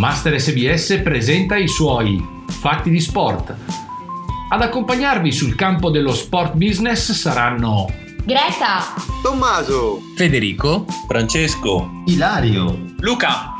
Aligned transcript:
Master 0.00 0.40
SBS 0.40 1.02
presenta 1.02 1.56
i 1.56 1.68
suoi 1.68 2.18
Fatti 2.48 2.88
di 2.88 3.00
Sport. 3.00 3.54
Ad 4.48 4.62
accompagnarvi 4.62 5.30
sul 5.30 5.54
campo 5.54 5.90
dello 5.90 6.14
sport 6.14 6.54
business 6.54 7.12
saranno 7.12 7.84
Greta, 8.24 8.94
Tommaso, 9.22 10.00
Federico, 10.16 10.86
Francesco, 11.06 12.02
Ilario, 12.06 12.82
Luca. 13.00 13.56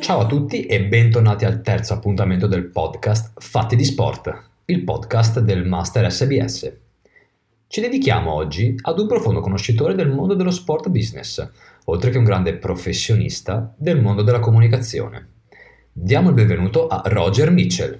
Ciao 0.00 0.20
a 0.20 0.26
tutti 0.26 0.64
e 0.64 0.84
bentornati 0.84 1.44
al 1.44 1.60
terzo 1.60 1.92
appuntamento 1.92 2.46
del 2.46 2.64
podcast 2.70 3.42
Fatti 3.42 3.76
di 3.76 3.84
Sport, 3.84 4.44
il 4.64 4.84
podcast 4.84 5.40
del 5.40 5.66
Master 5.66 6.10
SBS. 6.10 6.85
Ci 7.68 7.80
dedichiamo 7.80 8.32
oggi 8.32 8.76
ad 8.82 9.00
un 9.00 9.08
profondo 9.08 9.40
conoscitore 9.40 9.96
del 9.96 10.08
mondo 10.08 10.34
dello 10.34 10.52
sport 10.52 10.88
business, 10.88 11.46
oltre 11.86 12.10
che 12.10 12.18
un 12.18 12.22
grande 12.22 12.54
professionista 12.54 13.74
del 13.76 14.00
mondo 14.00 14.22
della 14.22 14.38
comunicazione. 14.38 15.30
Diamo 15.92 16.28
il 16.28 16.34
benvenuto 16.34 16.86
a 16.86 17.02
Roger 17.06 17.50
Mitchell. 17.50 17.98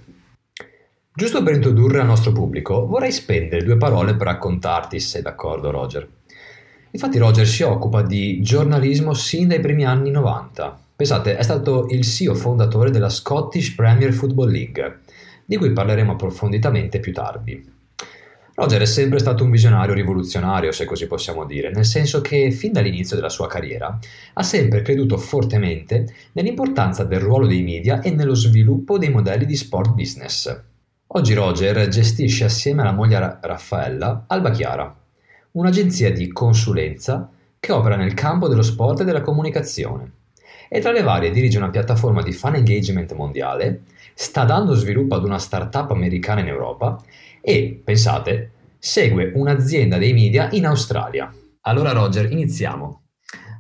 Giusto 1.13 1.43
per 1.43 1.55
introdurre 1.55 1.99
al 1.99 2.07
nostro 2.07 2.31
pubblico, 2.31 2.87
vorrei 2.87 3.11
spendere 3.11 3.65
due 3.65 3.77
parole 3.77 4.15
per 4.15 4.29
raccontarti, 4.29 5.01
se 5.01 5.21
d'accordo 5.21 5.73
Roger. 5.73 6.09
Infatti 6.93 7.19
Roger 7.19 7.47
si 7.47 7.65
occupa 7.65 8.03
di 8.03 8.41
giornalismo 8.43 9.15
sin 9.15 9.49
dai 9.49 9.61
primi 9.61 9.85
anni 9.85 10.13
90. 10.13 10.79
Pensate, 10.95 11.37
è 11.37 11.43
stato 11.43 11.89
il 11.91 12.05
CEO 12.05 12.37
fondatore 12.37 12.91
della 12.91 13.11
Scottish 13.11 13.75
Premier 13.75 14.13
Football 14.13 14.51
League, 14.51 15.01
di 15.45 15.57
cui 15.57 15.73
parleremo 15.73 16.13
approfonditamente 16.13 17.01
più 17.01 17.13
tardi. 17.13 17.75
Roger 18.59 18.81
è 18.81 18.87
sempre 18.87 19.19
stato 19.19 19.45
un 19.45 19.51
visionario 19.51 19.93
rivoluzionario, 19.93 20.73
se 20.73 20.87
così 20.87 21.07
possiamo 21.07 21.45
dire, 21.45 21.71
nel 21.71 21.85
senso 21.85 22.23
che 22.23 22.51
fin 22.51 22.73
dall'inizio 22.73 23.15
della 23.15 23.29
sua 23.29 23.47
carriera 23.49 23.99
ha 24.33 24.43
sempre 24.43 24.81
creduto 24.81 25.19
fortemente 25.19 26.07
nell'importanza 26.33 27.05
del 27.05 27.21
ruolo 27.21 27.47
dei 27.47 27.63
media 27.63 28.01
e 28.01 28.13
nello 28.13 28.35
sviluppo 28.35 28.97
dei 28.97 29.11
modelli 29.11 29.45
di 29.45 29.57
sport 29.57 29.93
business. 29.93 30.63
Oggi 31.09 31.35
Roger 31.35 31.87
gestisce 31.89 32.45
assieme 32.45 32.81
alla 32.81 32.93
moglie 32.93 33.39
Raffaella 33.43 34.25
Alba 34.27 34.51
Chiara, 34.53 34.97
un'agenzia 35.51 36.11
di 36.11 36.33
consulenza 36.33 37.31
che 37.61 37.73
opera 37.73 37.97
nel 37.97 38.15
campo 38.15 38.49
dello 38.49 38.63
sport 38.63 39.01
e 39.01 39.05
della 39.05 39.21
comunicazione 39.21 40.13
e 40.69 40.81
tra 40.81 40.93
le 40.93 41.03
varie 41.03 41.31
dirige 41.31 41.59
una 41.59 41.71
piattaforma 41.71 42.23
di 42.23 42.33
fan 42.33 42.55
engagement 42.55 43.13
mondiale, 43.13 43.83
sta 44.15 44.45
dando 44.45 44.75
sviluppo 44.75 45.15
ad 45.15 45.25
una 45.25 45.39
startup 45.39 45.91
americana 45.91 46.41
in 46.41 46.49
Europa 46.49 46.99
e, 47.49 47.81
pensate, 47.85 48.51
segue 48.77 49.31
un'azienda 49.33 49.99
dei 49.99 50.13
media 50.13 50.51
in 50.51 50.67
Australia. 50.67 51.33
Allora 51.61 51.93
Roger, 51.93 52.29
iniziamo. 52.29 53.05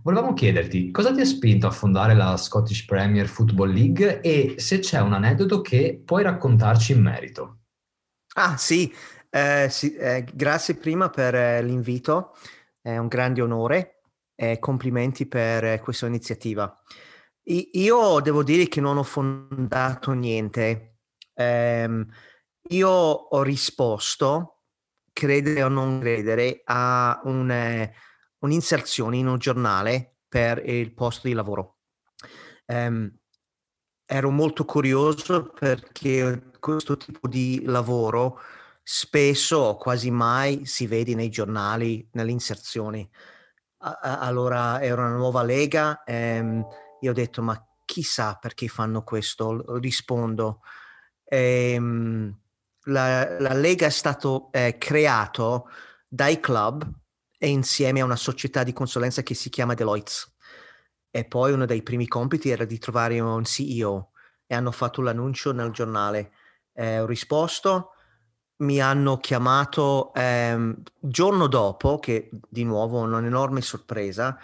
Volevamo 0.02 0.32
chiederti 0.32 0.90
cosa 0.90 1.14
ti 1.14 1.20
ha 1.20 1.24
spinto 1.24 1.68
a 1.68 1.70
fondare 1.70 2.12
la 2.16 2.36
Scottish 2.36 2.84
Premier 2.84 3.28
Football 3.28 3.72
League 3.72 4.20
e 4.22 4.54
se 4.56 4.80
c'è 4.80 5.00
un 5.00 5.12
aneddoto 5.12 5.60
che 5.60 6.02
puoi 6.04 6.24
raccontarci 6.24 6.92
in 6.94 7.02
merito. 7.02 7.58
Ah 8.34 8.56
sì, 8.56 8.92
eh, 9.30 9.68
sì 9.70 9.94
eh, 9.94 10.26
grazie 10.34 10.74
prima 10.74 11.08
per 11.08 11.36
eh, 11.36 11.62
l'invito, 11.62 12.34
è 12.80 12.96
un 12.96 13.06
grande 13.06 13.40
onore 13.40 14.00
e 14.34 14.58
complimenti 14.58 15.26
per 15.26 15.62
eh, 15.62 15.78
questa 15.78 16.08
iniziativa. 16.08 16.76
I- 17.44 17.70
io 17.74 18.18
devo 18.20 18.42
dire 18.42 18.66
che 18.66 18.80
non 18.80 18.96
ho 18.96 19.04
fondato 19.04 20.10
niente, 20.10 20.96
ehm, 21.34 22.04
io 22.68 22.88
ho 22.88 23.42
risposto, 23.42 24.62
credere 25.12 25.62
o 25.62 25.68
non 25.68 26.00
credere, 26.00 26.62
a 26.64 27.20
un, 27.24 27.90
un'inserzione 28.38 29.16
in 29.16 29.26
un 29.26 29.38
giornale 29.38 30.16
per 30.28 30.62
il 30.68 30.92
posto 30.94 31.28
di 31.28 31.34
lavoro. 31.34 31.78
Um, 32.66 33.12
ero 34.04 34.30
molto 34.30 34.64
curioso 34.64 35.50
perché 35.50 36.50
questo 36.60 36.96
tipo 36.96 37.28
di 37.28 37.62
lavoro 37.64 38.40
spesso 38.82 39.58
o 39.58 39.76
quasi 39.76 40.10
mai 40.10 40.64
si 40.64 40.86
vede 40.86 41.14
nei 41.14 41.28
giornali, 41.28 42.08
nelle 42.12 42.30
inserzioni. 42.30 43.08
allora 43.78 44.80
era 44.82 45.06
una 45.06 45.16
nuova 45.16 45.42
lega 45.42 46.02
e 46.04 46.40
um, 46.40 46.66
io 47.00 47.10
ho 47.10 47.14
detto 47.14 47.42
ma 47.42 47.60
chissà 47.84 48.34
perché 48.34 48.68
fanno 48.68 49.02
questo, 49.02 49.78
rispondo. 49.78 50.60
E, 51.24 51.76
um, 51.78 52.36
la, 52.86 53.38
la, 53.40 53.54
Lega 53.54 53.86
è 53.86 53.90
stato 53.90 54.48
eh, 54.52 54.76
creato 54.78 55.68
dai 56.08 56.40
club 56.40 56.88
e 57.38 57.48
insieme 57.48 58.00
a 58.00 58.04
una 58.04 58.16
società 58.16 58.62
di 58.62 58.72
consulenza 58.72 59.22
che 59.22 59.34
si 59.34 59.48
chiama 59.50 59.74
Deloitte. 59.74 60.12
E 61.10 61.24
poi 61.24 61.52
uno 61.52 61.64
dei 61.64 61.82
primi 61.82 62.06
compiti 62.06 62.50
era 62.50 62.64
di 62.64 62.78
trovare 62.78 63.18
un 63.20 63.44
CEO 63.44 64.10
e 64.46 64.54
hanno 64.54 64.70
fatto 64.70 65.00
l'annuncio 65.02 65.52
nel 65.52 65.70
giornale. 65.70 66.32
Eh, 66.72 67.00
ho 67.00 67.06
risposto, 67.06 67.92
mi 68.58 68.80
hanno 68.80 69.18
chiamato 69.18 70.12
ehm, 70.14 70.82
giorno 71.00 71.46
dopo, 71.46 71.98
che 71.98 72.30
di 72.48 72.64
nuovo 72.64 73.00
un'enorme 73.00 73.60
sorpresa, 73.60 74.38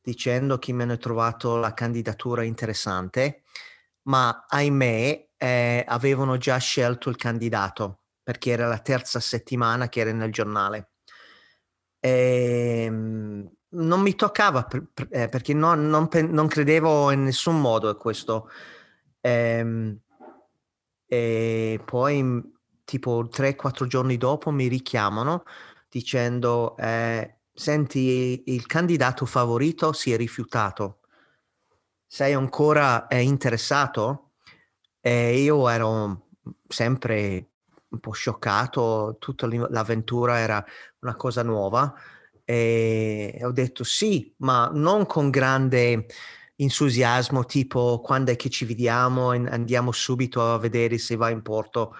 dicendo 0.00 0.58
che 0.58 0.72
mi 0.72 0.82
hanno 0.82 0.98
trovato 0.98 1.56
la 1.56 1.74
candidatura 1.74 2.42
interessante, 2.42 3.42
ma 4.02 4.46
ahimè 4.48 5.25
eh, 5.36 5.84
avevano 5.86 6.36
già 6.36 6.56
scelto 6.58 7.08
il 7.08 7.16
candidato 7.16 8.00
perché 8.22 8.50
era 8.50 8.66
la 8.66 8.78
terza 8.78 9.20
settimana 9.20 9.88
che 9.88 10.00
era 10.00 10.12
nel 10.12 10.32
giornale. 10.32 10.90
E, 12.00 12.84
ehm, 12.86 13.50
non 13.68 14.00
mi 14.00 14.14
toccava 14.14 14.64
per, 14.64 14.86
per, 14.92 15.08
eh, 15.10 15.28
perché 15.28 15.54
non, 15.54 15.88
non, 15.88 16.08
non, 16.10 16.46
credevo 16.48 17.10
in 17.12 17.22
nessun 17.24 17.60
modo 17.60 17.88
a 17.88 17.96
questo. 17.96 18.48
E, 19.20 19.30
ehm, 19.30 20.00
e 21.08 21.80
poi, 21.84 22.52
tipo 22.84 23.28
3-4 23.28 23.86
giorni 23.86 24.16
dopo, 24.16 24.50
mi 24.50 24.66
richiamano 24.66 25.44
dicendo: 25.88 26.76
eh, 26.76 27.36
Senti, 27.52 28.42
il 28.46 28.66
candidato 28.66 29.24
favorito 29.24 29.92
si 29.92 30.12
è 30.12 30.16
rifiutato. 30.16 31.00
Sei 32.06 32.32
ancora 32.34 33.06
eh, 33.06 33.22
interessato? 33.22 34.25
E 35.06 35.38
io 35.40 35.68
ero 35.68 36.30
sempre 36.66 37.50
un 37.90 38.00
po' 38.00 38.10
scioccato, 38.10 39.18
tutta 39.20 39.46
l'avventura 39.46 40.40
era 40.40 40.64
una 40.98 41.14
cosa 41.14 41.44
nuova 41.44 41.94
e 42.42 43.38
ho 43.40 43.52
detto 43.52 43.84
sì, 43.84 44.34
ma 44.38 44.68
non 44.74 45.06
con 45.06 45.30
grande 45.30 46.06
entusiasmo 46.56 47.44
tipo 47.44 48.00
quando 48.00 48.32
è 48.32 48.36
che 48.36 48.50
ci 48.50 48.64
vediamo 48.64 49.32
e 49.32 49.46
andiamo 49.48 49.92
subito 49.92 50.42
a 50.42 50.58
vedere 50.58 50.98
se 50.98 51.14
va 51.14 51.30
in 51.30 51.42
porto 51.42 51.94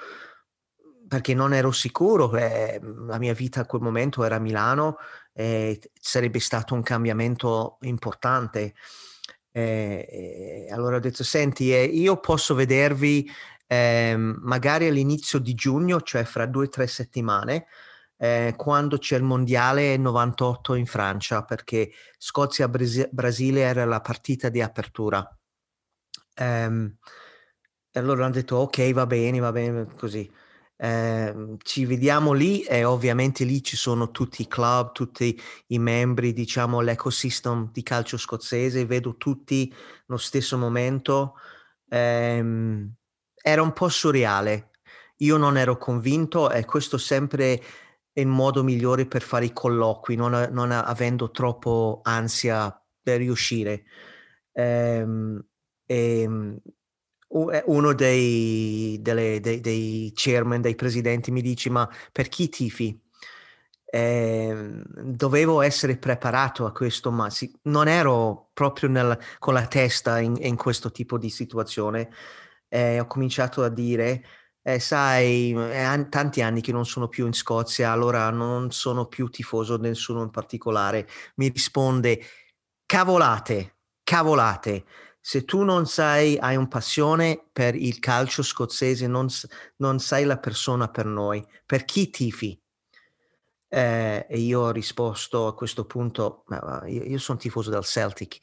perché 1.07 1.33
non 1.33 1.55
ero 1.55 1.71
sicuro, 1.71 2.35
eh, 2.37 2.81
la 3.07 3.19
mia 3.19 3.35
vita 3.35 3.61
a 3.61 3.67
quel 3.67 3.83
momento 3.83 4.25
era 4.25 4.35
a 4.35 4.41
Milano 4.41 4.97
e 5.33 5.81
sarebbe 5.93 6.41
stato 6.41 6.75
un 6.75 6.83
cambiamento 6.83 7.79
importante. 7.83 8.75
Eh, 9.57 10.67
allora 10.71 10.97
ho 10.97 11.01
detto, 11.01 11.25
senti, 11.25 11.73
eh, 11.73 11.83
io 11.85 12.21
posso 12.21 12.55
vedervi 12.55 13.27
eh, 13.67 14.15
magari 14.15 14.87
all'inizio 14.87 15.39
di 15.39 15.55
giugno, 15.55 16.03
cioè 16.03 16.25
fra 16.25 16.45
due 16.45 16.67
o 16.67 16.69
tre 16.69 16.87
settimane, 16.87 17.67
eh, 18.19 18.53
quando 18.55 18.99
c'è 18.99 19.17
il 19.17 19.23
mondiale 19.23 19.97
98 19.97 20.75
in 20.75 20.85
Francia, 20.85 21.43
perché 21.45 21.91
Scozia-Brasile 22.19 23.61
era 23.61 23.87
la 23.87 24.03
partita 24.03 24.51
di 24.51 24.61
apertura. 24.61 25.27
Um, 26.39 26.95
e 27.91 27.99
allora 27.99 28.25
hanno 28.27 28.35
detto 28.35 28.57
ok, 28.57 28.93
va 28.93 29.07
bene, 29.07 29.39
va 29.39 29.53
bene, 29.53 29.87
così. 29.97 30.31
Eh, 30.79 31.57
ci 31.63 31.87
vediamo 31.87 32.33
lì 32.33 32.63
e 32.63 32.85
ovviamente 32.85 33.45
lì 33.45 33.63
ci 33.63 33.77
sono 33.77 34.11
tutti 34.11 34.43
i 34.43 34.49
club, 34.49 34.93
tutti 34.93 35.41
i 35.69 35.79
membri, 35.79 36.33
diciamo 36.33 36.81
l'ecosistema 36.81 37.69
di 37.73 37.83
calcio 37.83 38.19
scozzese, 38.19 38.85
vedo 38.85 39.17
tutti 39.17 39.73
nello 40.07 40.21
stesso 40.21 40.59
momento. 40.59 41.35
Eh, 41.89 42.89
era 43.43 43.63
un 43.63 43.73
po' 43.73 43.89
surreale. 43.89 44.71
Io 45.19 45.37
non 45.37 45.57
ero 45.57 45.79
convinto 45.79 46.51
e 46.51 46.65
questo 46.65 46.99
sempre 46.99 47.63
è 48.13 48.21
il 48.21 48.27
modo 48.27 48.63
migliore 48.63 49.07
per 49.07 49.23
fare 49.23 49.47
i 49.47 49.53
colloqui, 49.53 50.17
non, 50.17 50.49
non 50.51 50.73
avendo 50.73 51.31
troppo 51.31 52.01
ansia 52.03 52.83
per 53.03 53.19
riuscire. 53.19 53.85
Ehm, 54.53 55.43
e, 55.87 56.23
e 56.23 56.61
uno 57.29 57.93
dei, 57.93 58.99
delle, 59.01 59.41
dei, 59.41 59.61
dei, 59.61 60.13
chairman, 60.15 60.61
dei 60.61 60.75
presidenti 60.75 61.31
mi 61.31 61.43
dice 61.43 61.71
ma 61.71 61.89
per 62.13 62.29
chi 62.29 62.49
tifi? 62.49 62.99
Eh, 63.89 64.83
dovevo 64.85 65.63
essere 65.63 65.97
preparato 65.97 66.67
a 66.67 66.73
questo, 66.73 67.11
ma 67.11 67.31
sì, 67.31 67.51
non 67.63 67.89
ero 67.89 68.51
proprio 68.53 68.89
nel, 68.89 69.19
con 69.39 69.55
la 69.55 69.67
testa 69.67 70.19
in, 70.19 70.37
in 70.41 70.57
questo 70.57 70.91
tipo 70.91 71.19
di 71.19 71.31
situazione 71.31 72.11
eh, 72.69 73.01
ho 73.01 73.07
cominciato 73.07 73.63
a 73.63 73.69
dire 73.69 74.23
eh, 74.63 74.81
sai, 74.81 75.53
è 75.53 76.09
tanti 76.09 76.43
anni 76.43 76.61
che 76.61 76.73
non 76.73 76.85
sono 76.85 77.07
più 77.07 77.27
in 77.27 77.33
Scozia, 77.33 77.93
allora 77.93 78.31
non 78.31 78.73
sono 78.73 79.07
più 79.07 79.29
tifoso 79.29 79.77
nessuno 79.77 80.23
in 80.23 80.31
particolare. 80.31 81.07
Mi 81.37 81.47
risponde, 81.49 82.21
cavolate, 82.85 83.77
cavolate. 84.03 84.85
Se 85.29 85.45
tu 85.45 85.65
non 85.65 85.87
sai, 85.87 86.39
hai 86.39 86.55
un 86.55 86.69
passione 86.69 87.49
per 87.53 87.75
il 87.75 87.99
calcio 87.99 88.45
scozzese, 88.45 89.09
non, 89.09 89.27
non 89.79 89.99
sei 89.99 90.25
la 90.25 90.39
persona 90.39 90.89
per 90.89 91.07
noi. 91.07 91.45
Per 91.67 91.85
chi 91.85 92.11
tifi? 92.11 92.57
Eh, 93.67 94.25
e 94.31 94.39
io 94.39 94.61
ho 94.61 94.71
risposto 94.71 95.49
a 95.49 95.55
questo 95.57 95.85
punto, 95.85 96.45
io, 96.87 97.03
io 97.03 97.19
sono 97.19 97.39
tifoso 97.39 97.71
del 97.71 97.83
Celtic 97.83 98.39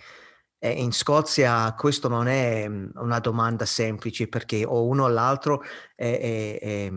in 0.59 0.91
Scozia 0.91 1.73
questo 1.73 2.09
non 2.09 2.27
è 2.27 2.67
mm, 2.67 2.89
una 2.95 3.19
domanda 3.19 3.65
semplice 3.65 4.27
perché 4.27 4.65
o 4.65 4.85
uno 4.85 5.03
o 5.03 5.07
l'altro 5.07 5.61
è, 5.95 6.59
è, 6.59 6.89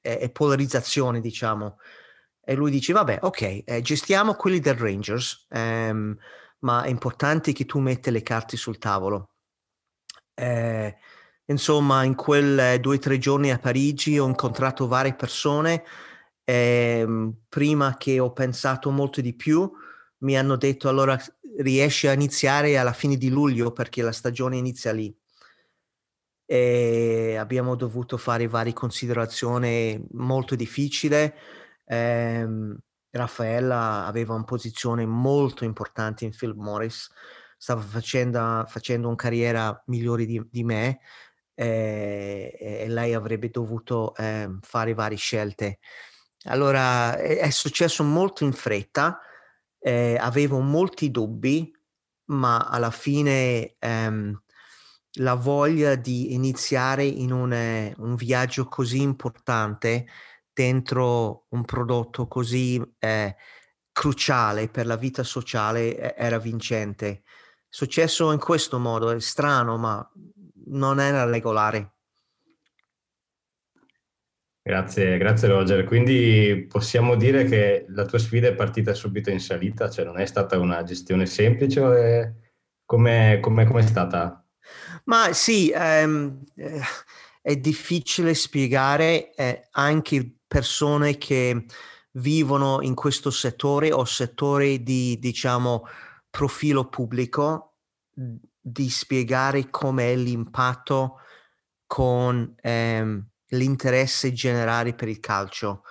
è, 0.00 0.18
è 0.18 0.30
polarizzazione, 0.32 1.20
diciamo. 1.20 1.78
E 2.40 2.54
lui 2.54 2.72
dice, 2.72 2.92
vabbè, 2.92 3.20
ok, 3.22 3.62
eh, 3.64 3.80
gestiamo 3.80 4.34
quelli 4.34 4.58
del 4.58 4.74
Rangers, 4.74 5.46
ehm, 5.50 6.16
ma 6.64 6.82
è 6.82 6.88
importante 6.88 7.52
che 7.52 7.66
tu 7.66 7.78
metti 7.78 8.10
le 8.10 8.22
carte 8.22 8.56
sul 8.56 8.78
tavolo. 8.78 9.30
Eh, 10.34 10.96
insomma, 11.46 12.02
in 12.04 12.14
quei 12.14 12.80
due 12.80 12.96
o 12.96 12.98
tre 12.98 13.18
giorni 13.18 13.52
a 13.52 13.58
Parigi 13.58 14.18
ho 14.18 14.26
incontrato 14.26 14.88
varie 14.88 15.14
persone. 15.14 15.84
Ehm, 16.44 17.42
prima 17.48 17.96
che 17.96 18.18
ho 18.18 18.32
pensato 18.32 18.90
molto 18.90 19.20
di 19.20 19.34
più, 19.34 19.70
mi 20.18 20.36
hanno 20.36 20.56
detto 20.56 20.88
allora 20.88 21.18
riesce 21.58 22.08
a 22.08 22.12
iniziare 22.12 22.76
alla 22.78 22.92
fine 22.92 23.16
di 23.16 23.28
luglio 23.28 23.72
perché 23.72 24.02
la 24.02 24.12
stagione 24.12 24.56
inizia 24.56 24.92
lì. 24.92 25.14
E 26.46 27.36
abbiamo 27.38 27.74
dovuto 27.74 28.16
fare 28.16 28.48
varie 28.48 28.72
considerazioni 28.72 30.02
molto 30.12 30.54
difficili. 30.54 31.32
Eh, 31.86 32.48
Raffaella 33.16 34.06
aveva 34.06 34.34
una 34.34 34.44
posizione 34.44 35.06
molto 35.06 35.64
importante 35.64 36.24
in 36.24 36.34
Philip 36.36 36.56
Morris, 36.56 37.10
stava 37.56 37.80
facendo, 37.80 38.64
facendo 38.68 39.06
una 39.06 39.16
carriera 39.16 39.82
migliore 39.86 40.26
di, 40.26 40.42
di 40.50 40.64
me 40.64 41.00
eh, 41.54 42.56
e 42.60 42.88
lei 42.88 43.14
avrebbe 43.14 43.50
dovuto 43.50 44.14
eh, 44.16 44.48
fare 44.60 44.94
varie 44.94 45.16
scelte. 45.16 45.78
Allora 46.44 47.16
è, 47.16 47.38
è 47.38 47.50
successo 47.50 48.04
molto 48.04 48.44
in 48.44 48.52
fretta 48.52 49.18
eh, 49.84 50.16
avevo 50.18 50.60
molti 50.60 51.10
dubbi, 51.10 51.70
ma 52.26 52.56
alla 52.70 52.90
fine 52.90 53.74
ehm, 53.78 54.42
la 55.18 55.34
voglia 55.34 55.94
di 55.94 56.32
iniziare 56.32 57.04
in 57.04 57.30
un, 57.32 57.52
un, 57.98 58.14
viaggio 58.14 58.66
così 58.66 59.02
importante 59.02 60.06
dentro 60.54 61.46
un 61.50 61.64
prodotto 61.64 62.26
così 62.28 62.80
eh, 62.98 63.36
cruciale 63.92 64.68
per 64.68 64.86
la 64.86 64.96
vita 64.96 65.22
sociale 65.22 66.16
era 66.16 66.38
vincente. 66.38 67.22
Successo 67.68 68.32
in 68.32 68.38
questo 68.38 68.78
modo, 68.78 69.10
è 69.10 69.20
strano, 69.20 69.76
ma 69.76 70.08
non 70.66 71.00
era 71.00 71.24
regolare. 71.24 71.94
Grazie, 74.62 75.18
grazie 75.18 75.48
Roger. 75.48 75.84
Quindi 75.84 76.66
possiamo 76.68 77.16
dire 77.16 77.44
che 77.44 77.84
la 77.88 78.06
tua 78.06 78.18
sfida 78.18 78.48
è 78.48 78.54
partita 78.54 78.94
subito 78.94 79.28
in 79.28 79.40
salita, 79.40 79.90
cioè 79.90 80.06
non 80.06 80.18
è 80.18 80.24
stata 80.24 80.58
una 80.58 80.82
gestione 80.84 81.26
semplice? 81.26 82.36
Come 82.86 83.40
è 83.40 83.82
stata? 83.82 84.42
Ma 85.04 85.32
sì, 85.32 85.70
ehm, 85.74 86.44
eh, 86.56 86.80
è 87.42 87.56
difficile 87.56 88.32
spiegare 88.32 89.34
eh, 89.34 89.68
anche 89.72 90.36
persone 90.54 91.18
che 91.18 91.64
vivono 92.12 92.80
in 92.82 92.94
questo 92.94 93.30
settore 93.30 93.92
o 93.92 94.04
settore 94.04 94.82
di, 94.82 95.18
diciamo, 95.18 95.86
profilo 96.30 96.88
pubblico, 96.88 97.76
di 98.12 98.88
spiegare 98.90 99.70
com'è 99.70 100.14
l'impatto 100.16 101.18
con... 101.86 102.54
Ehm, 102.60 103.28
l'interesse 103.54 104.32
generale 104.32 104.94
per 104.94 105.08
il 105.08 105.20
calcio, 105.20 105.82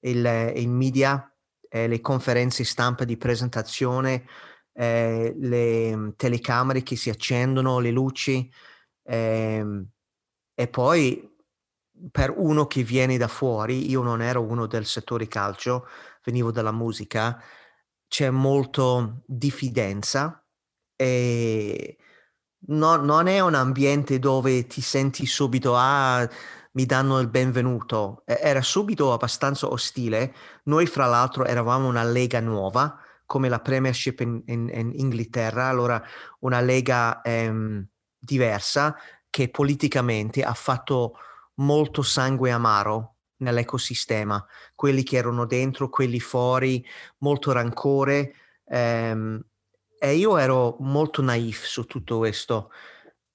il, 0.00 0.52
il 0.56 0.68
media, 0.68 1.32
eh, 1.68 1.86
le 1.86 2.00
conferenze 2.00 2.64
stampa 2.64 3.04
di 3.04 3.16
presentazione, 3.16 4.24
eh, 4.72 5.34
le 5.36 5.96
mm, 5.96 6.08
telecamere 6.16 6.82
che 6.82 6.96
si 6.96 7.10
accendono, 7.10 7.78
le 7.78 7.90
luci 7.90 8.50
eh, 9.04 9.64
e 10.54 10.68
poi 10.68 11.29
per 12.10 12.32
uno 12.36 12.66
che 12.66 12.82
viene 12.82 13.16
da 13.16 13.28
fuori, 13.28 13.90
io 13.90 14.02
non 14.02 14.22
ero 14.22 14.42
uno 14.42 14.66
del 14.66 14.86
settore 14.86 15.28
calcio, 15.28 15.86
venivo 16.24 16.50
dalla 16.50 16.72
musica, 16.72 17.42
c'è 18.08 18.30
molto 18.30 19.22
diffidenza 19.26 20.44
e 20.96 21.96
no, 22.68 22.96
non 22.96 23.26
è 23.26 23.40
un 23.40 23.54
ambiente 23.54 24.18
dove 24.18 24.66
ti 24.66 24.80
senti 24.80 25.26
subito 25.26 25.74
ah 25.76 26.28
mi 26.72 26.86
danno 26.86 27.18
il 27.18 27.28
benvenuto. 27.28 28.22
Era 28.24 28.62
subito 28.62 29.12
abbastanza 29.12 29.68
ostile. 29.68 30.34
Noi, 30.64 30.86
fra 30.86 31.06
l'altro, 31.06 31.44
eravamo 31.44 31.88
una 31.88 32.04
lega 32.04 32.40
nuova, 32.40 32.96
come 33.26 33.48
la 33.48 33.60
Premiership 33.60 34.20
in, 34.20 34.42
in, 34.46 34.70
in 34.72 34.92
Inghilterra, 34.94 35.68
allora 35.68 36.02
una 36.40 36.60
lega 36.60 37.22
ehm, 37.22 37.86
diversa 38.18 38.96
che 39.28 39.48
politicamente 39.48 40.42
ha 40.42 40.54
fatto 40.54 41.14
molto 41.60 42.02
sangue 42.02 42.50
amaro 42.50 43.16
nell'ecosistema, 43.38 44.44
quelli 44.74 45.02
che 45.02 45.16
erano 45.16 45.46
dentro, 45.46 45.88
quelli 45.88 46.20
fuori, 46.20 46.84
molto 47.18 47.52
rancore. 47.52 48.34
Ehm, 48.66 49.42
e 49.98 50.14
io 50.14 50.36
ero 50.36 50.76
molto 50.80 51.22
naif 51.22 51.64
su 51.64 51.84
tutto 51.84 52.18
questo. 52.18 52.70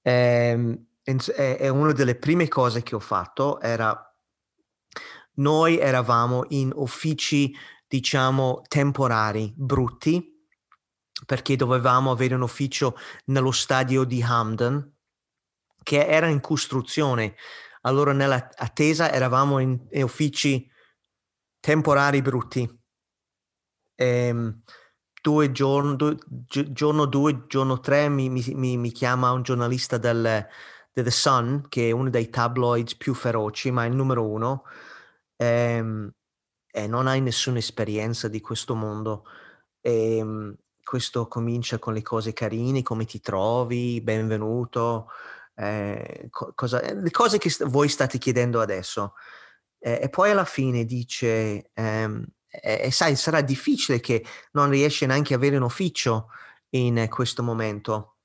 Ehm, 0.01 0.85
è 1.03 1.67
una 1.67 1.91
delle 1.91 2.15
prime 2.15 2.47
cose 2.47 2.81
che 2.81 2.95
ho 2.95 2.99
fatto 2.99 3.61
era 3.61 3.99
noi 5.35 5.77
eravamo 5.77 6.45
in 6.49 6.71
uffici 6.73 7.55
diciamo 7.87 8.63
temporari 8.67 9.53
brutti 9.55 10.47
perché 11.25 11.55
dovevamo 11.55 12.09
avere 12.09 12.33
un 12.33 12.41
ufficio 12.41 12.97
nello 13.25 13.51
stadio 13.51 14.03
di 14.03 14.23
Hamden 14.23 14.93
che 15.83 16.07
era 16.07 16.27
in 16.27 16.39
costruzione 16.39 17.35
allora 17.85 18.11
nella 18.13 18.49
attesa 18.55 19.11
eravamo 19.11 19.59
in, 19.59 19.79
in 19.91 20.03
uffici 20.03 20.69
temporari 21.59 22.21
brutti. 22.21 22.61
E, 23.95 24.05
ehm, 24.05 24.61
due 25.21 25.51
giorni 25.51 25.95
due, 25.95 26.17
giorno 26.47 27.05
due 27.05 27.45
giorno 27.47 27.79
tre 27.79 28.09
mi, 28.09 28.29
mi, 28.29 28.77
mi 28.77 28.91
chiama 28.91 29.31
un 29.31 29.41
giornalista 29.41 29.97
del 29.97 30.47
The 30.93 31.11
Sun, 31.11 31.65
che 31.69 31.89
è 31.89 31.91
uno 31.91 32.09
dei 32.09 32.29
tabloids 32.29 32.95
più 32.95 33.13
feroci, 33.13 33.71
ma 33.71 33.85
è 33.85 33.87
il 33.87 33.95
numero 33.95 34.27
uno, 34.27 34.63
ehm, 35.37 36.11
e 36.71 36.87
non 36.87 37.07
hai 37.07 37.21
nessuna 37.21 37.57
esperienza 37.59 38.27
di 38.27 38.41
questo 38.41 38.75
mondo. 38.75 39.25
E, 39.81 40.17
ehm, 40.17 40.55
questo 40.83 41.27
comincia 41.27 41.79
con 41.79 41.93
le 41.93 42.03
cose 42.03 42.33
carine, 42.33 42.83
come 42.83 43.05
ti 43.05 43.19
trovi, 43.19 44.01
benvenuto, 44.01 45.09
eh, 45.55 46.27
cosa, 46.29 46.81
le 46.93 47.11
cose 47.11 47.37
che 47.37 47.53
voi 47.65 47.89
state 47.89 48.17
chiedendo 48.17 48.61
adesso. 48.61 49.13
Eh, 49.79 49.99
e 50.03 50.09
poi 50.09 50.31
alla 50.31 50.45
fine 50.45 50.85
dice, 50.85 51.71
ehm, 51.73 52.25
e, 52.47 52.91
sai, 52.91 53.15
sarà 53.15 53.41
difficile 53.41 53.99
che 53.99 54.25
non 54.51 54.69
riesci 54.69 55.05
neanche 55.05 55.33
a 55.33 55.37
avere 55.37 55.57
un 55.57 55.63
ufficio 55.63 56.27
in 56.69 57.07
questo 57.09 57.43
momento 57.43 58.15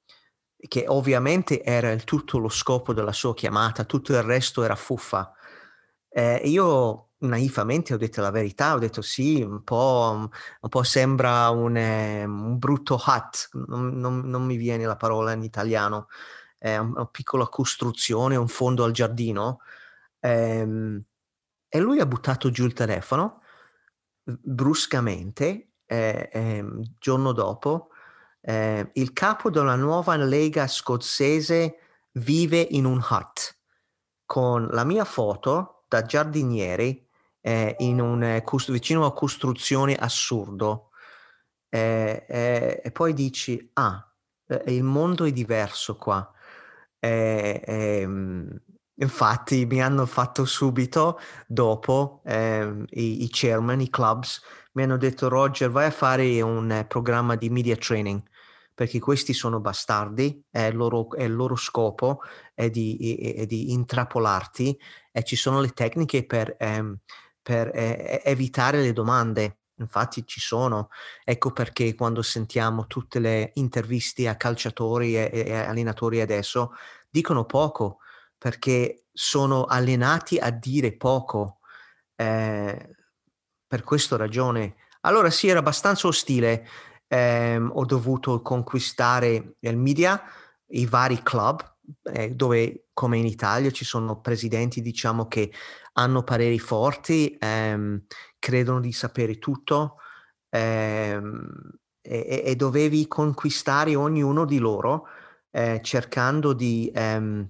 che 0.69 0.85
ovviamente 0.87 1.63
era 1.63 1.91
il, 1.91 2.05
tutto 2.05 2.39
lo 2.39 2.49
scopo 2.49 2.93
della 2.93 3.13
sua 3.13 3.35
chiamata, 3.35 3.85
tutto 3.85 4.13
il 4.13 4.23
resto 4.23 4.63
era 4.63 4.77
fuffa. 4.77 5.33
Eh, 6.09 6.43
io 6.45 7.11
naivamente 7.19 7.95
ho 7.95 7.97
detto 7.97 8.21
la 8.21 8.31
verità, 8.31 8.75
ho 8.75 8.79
detto 8.79 9.03
sì, 9.03 9.43
un 9.43 9.63
po', 9.63 10.29
un 10.61 10.69
po 10.69 10.83
sembra 10.83 11.49
un, 11.51 11.77
eh, 11.77 12.25
un, 12.25 12.59
brutto 12.59 12.95
hut, 12.95 13.49
non, 13.53 13.99
non, 13.99 14.21
non, 14.21 14.45
mi 14.45 14.57
viene 14.57 14.85
la 14.87 14.97
parola 14.97 15.33
in 15.33 15.43
italiano, 15.43 16.09
è 16.61 16.77
una 16.77 17.07
piccola 17.07 17.49
costruzione, 17.49 18.37
un 18.37 18.49
fondo 18.49 18.85
al 18.85 18.93
giardino. 18.93 19.61
Eh, 20.21 21.03
e 21.73 21.79
lui 21.79 22.01
ha 22.01 22.07
buttato 22.07 22.51
giù 22.51 22.67
il 22.67 22.75
telefono 22.75 23.41
bruscamente, 24.25 25.73
eh, 25.87 26.29
ehm, 26.33 26.83
giorno 26.99 27.33
dopo, 27.33 27.89
eh, 28.41 28.91
il 28.95 29.13
capo 29.13 29.51
della 29.51 29.77
nuova 29.77 30.17
lega 30.17 30.67
scozzese 30.67 31.79
vive 32.13 32.61
in 32.61 32.85
un 32.85 33.05
hut 33.09 33.59
con 34.25 34.67
la 34.71 34.85
mia 34.85 35.05
foto 35.05 35.85
da 35.89 36.03
giardiniere 36.03 37.07
eh, 37.41 37.77
in 37.79 38.01
un, 38.01 38.23
eh, 38.23 38.45
vicino 38.69 39.07
a 39.07 39.13
costruzione 39.13 39.95
assurdo 39.95 40.91
eh, 41.69 42.27
eh, 42.29 42.81
e 42.83 42.91
poi 42.93 43.13
dici 43.15 43.71
ah 43.75 44.13
eh, 44.47 44.63
il 44.69 44.83
mondo 44.83 45.25
è 45.25 45.33
diverso 45.33 45.97
qua 45.97 46.33
ehm, 47.01 48.63
infatti 48.95 49.67
mi 49.67 49.83
hanno 49.83 50.07
fatto 50.07 50.45
subito 50.45 51.19
dopo 51.47 52.23
eh, 52.25 52.85
i, 52.91 53.25
i, 53.25 53.29
chairman, 53.31 53.81
i 53.81 53.91
clubs, 53.91 54.43
mi 54.73 54.83
hanno 54.83 54.97
detto 54.97 55.29
Roger 55.29 55.71
vai 55.71 55.87
a 55.87 55.91
fare 55.91 56.41
un 56.43 56.71
eh, 56.71 56.85
programma 56.87 57.35
di 57.35 57.51
media 57.51 57.77
training 57.77 58.23
perché 58.81 58.99
questi 58.99 59.35
sono 59.35 59.61
bastardi, 59.61 60.43
è 60.49 60.63
il 60.63 60.77
loro, 60.77 61.09
il 61.19 61.35
loro 61.35 61.55
scopo 61.55 62.21
è 62.55 62.71
di, 62.71 63.19
è, 63.21 63.41
è 63.43 63.47
di, 63.47 63.73
intrappolarti 63.73 64.81
e 65.13 65.23
ci 65.23 65.37
sono 65.37 65.61
le 65.61 65.69
tecniche 65.69 66.25
per, 66.25 66.57
ehm, 66.59 66.97
per 67.43 67.71
eh, 67.75 68.23
evitare 68.25 68.81
le 68.81 68.95
domande. 68.95 69.60
Infatti 69.81 70.27
ci 70.27 70.41
sono, 70.41 70.89
ecco 71.25 71.53
perché 71.53 71.95
quando 71.95 72.23
sentiamo 72.23 72.87
tutte 72.87 73.19
le 73.19 73.51
interviste 73.55 74.29
a 74.29 74.37
calciatori 74.37 75.17
e, 75.17 75.31
e 75.33 75.55
allenatori 75.55 76.21
adesso 76.21 76.73
dicono 77.09 77.45
poco 77.45 77.99
perché 78.37 79.07
sono 79.13 79.65
allenati 79.65 80.39
a 80.39 80.51
dire 80.51 80.97
poco. 80.97 81.59
Eh, 82.15 82.95
per 83.67 83.85
questa 83.85 84.17
ragione. 84.17 84.75
Allora 85.03 85.31
sì, 85.31 85.47
era 85.47 85.61
abbastanza 85.61 86.09
ostile 86.09 86.67
ehm, 87.07 87.71
ho 87.75 87.85
dovuto 87.85 88.41
conquistare 88.41 89.57
il 89.59 89.77
media, 89.77 90.23
i 90.69 90.87
vari 90.87 91.23
club, 91.23 91.79
eh, 92.13 92.31
dove 92.35 92.87
come 92.93 93.19
in 93.19 93.27
Italia 93.27 93.71
ci 93.71 93.85
sono 93.85 94.21
presidenti, 94.21 94.83
diciamo, 94.83 95.27
che 95.27 95.53
hanno 95.95 96.23
pareri 96.23 96.59
forti, 96.59 97.37
ehm, 97.39 98.05
credono 98.39 98.81
di 98.81 98.93
sapere 98.93 99.39
tutto 99.39 99.97
ehm, 100.51 101.79
e, 102.03 102.43
e, 102.45 102.57
dovevi 102.57 103.07
conquistare 103.07 103.95
ognuno 103.97 104.45
di 104.45 104.59
loro 104.59 105.07
eh, 105.51 105.81
cercando 105.83 106.53
di 106.53 106.91
ehm, 106.95 107.49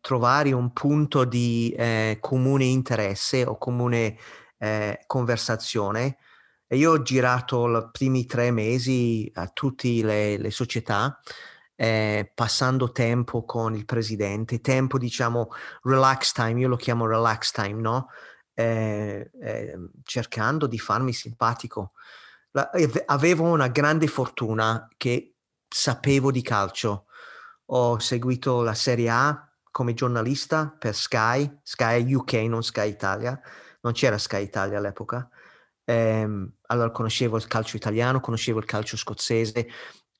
trovare 0.00 0.52
un 0.52 0.72
punto 0.72 1.24
di 1.24 1.74
eh, 1.76 2.18
comune 2.20 2.64
interesse 2.64 3.44
o 3.44 3.58
comune 3.58 4.16
eh, 4.58 5.00
conversazione. 5.06 6.18
E 6.66 6.76
io 6.76 6.92
ho 6.92 7.02
girato 7.02 7.66
i 7.66 7.88
primi 7.90 8.26
tre 8.26 8.50
mesi 8.50 9.30
a 9.34 9.48
tutte 9.48 9.88
le, 10.02 10.36
le 10.36 10.50
società, 10.50 11.18
eh, 11.80 12.32
passando 12.34 12.90
tempo 12.90 13.44
con 13.44 13.76
il 13.76 13.84
presidente, 13.84 14.60
tempo 14.60 14.98
diciamo 14.98 15.50
relax 15.84 16.32
time, 16.32 16.58
io 16.58 16.66
lo 16.66 16.74
chiamo 16.74 17.06
relax 17.06 17.52
time, 17.52 17.80
no? 17.80 18.08
Eh, 18.52 19.30
eh, 19.40 19.78
cercando 20.02 20.66
di 20.66 20.80
farmi 20.80 21.12
simpatico. 21.12 21.92
La, 22.50 22.68
avevo 23.06 23.44
una 23.44 23.68
grande 23.68 24.08
fortuna 24.08 24.88
che 24.96 25.36
sapevo 25.68 26.32
di 26.32 26.42
calcio. 26.42 27.06
Ho 27.66 28.00
seguito 28.00 28.62
la 28.62 28.74
Serie 28.74 29.08
A 29.10 29.48
come 29.70 29.94
giornalista 29.94 30.74
per 30.76 30.96
Sky, 30.96 31.60
Sky 31.62 32.12
UK, 32.12 32.32
non 32.48 32.64
Sky 32.64 32.88
Italia. 32.88 33.40
Non 33.82 33.92
c'era 33.92 34.18
Sky 34.18 34.42
Italia 34.42 34.78
all'epoca. 34.78 35.28
Eh, 35.84 36.28
allora 36.66 36.90
conoscevo 36.90 37.36
il 37.36 37.46
calcio 37.46 37.76
italiano, 37.76 38.18
conoscevo 38.18 38.58
il 38.58 38.64
calcio 38.64 38.96
scozzese 38.96 39.68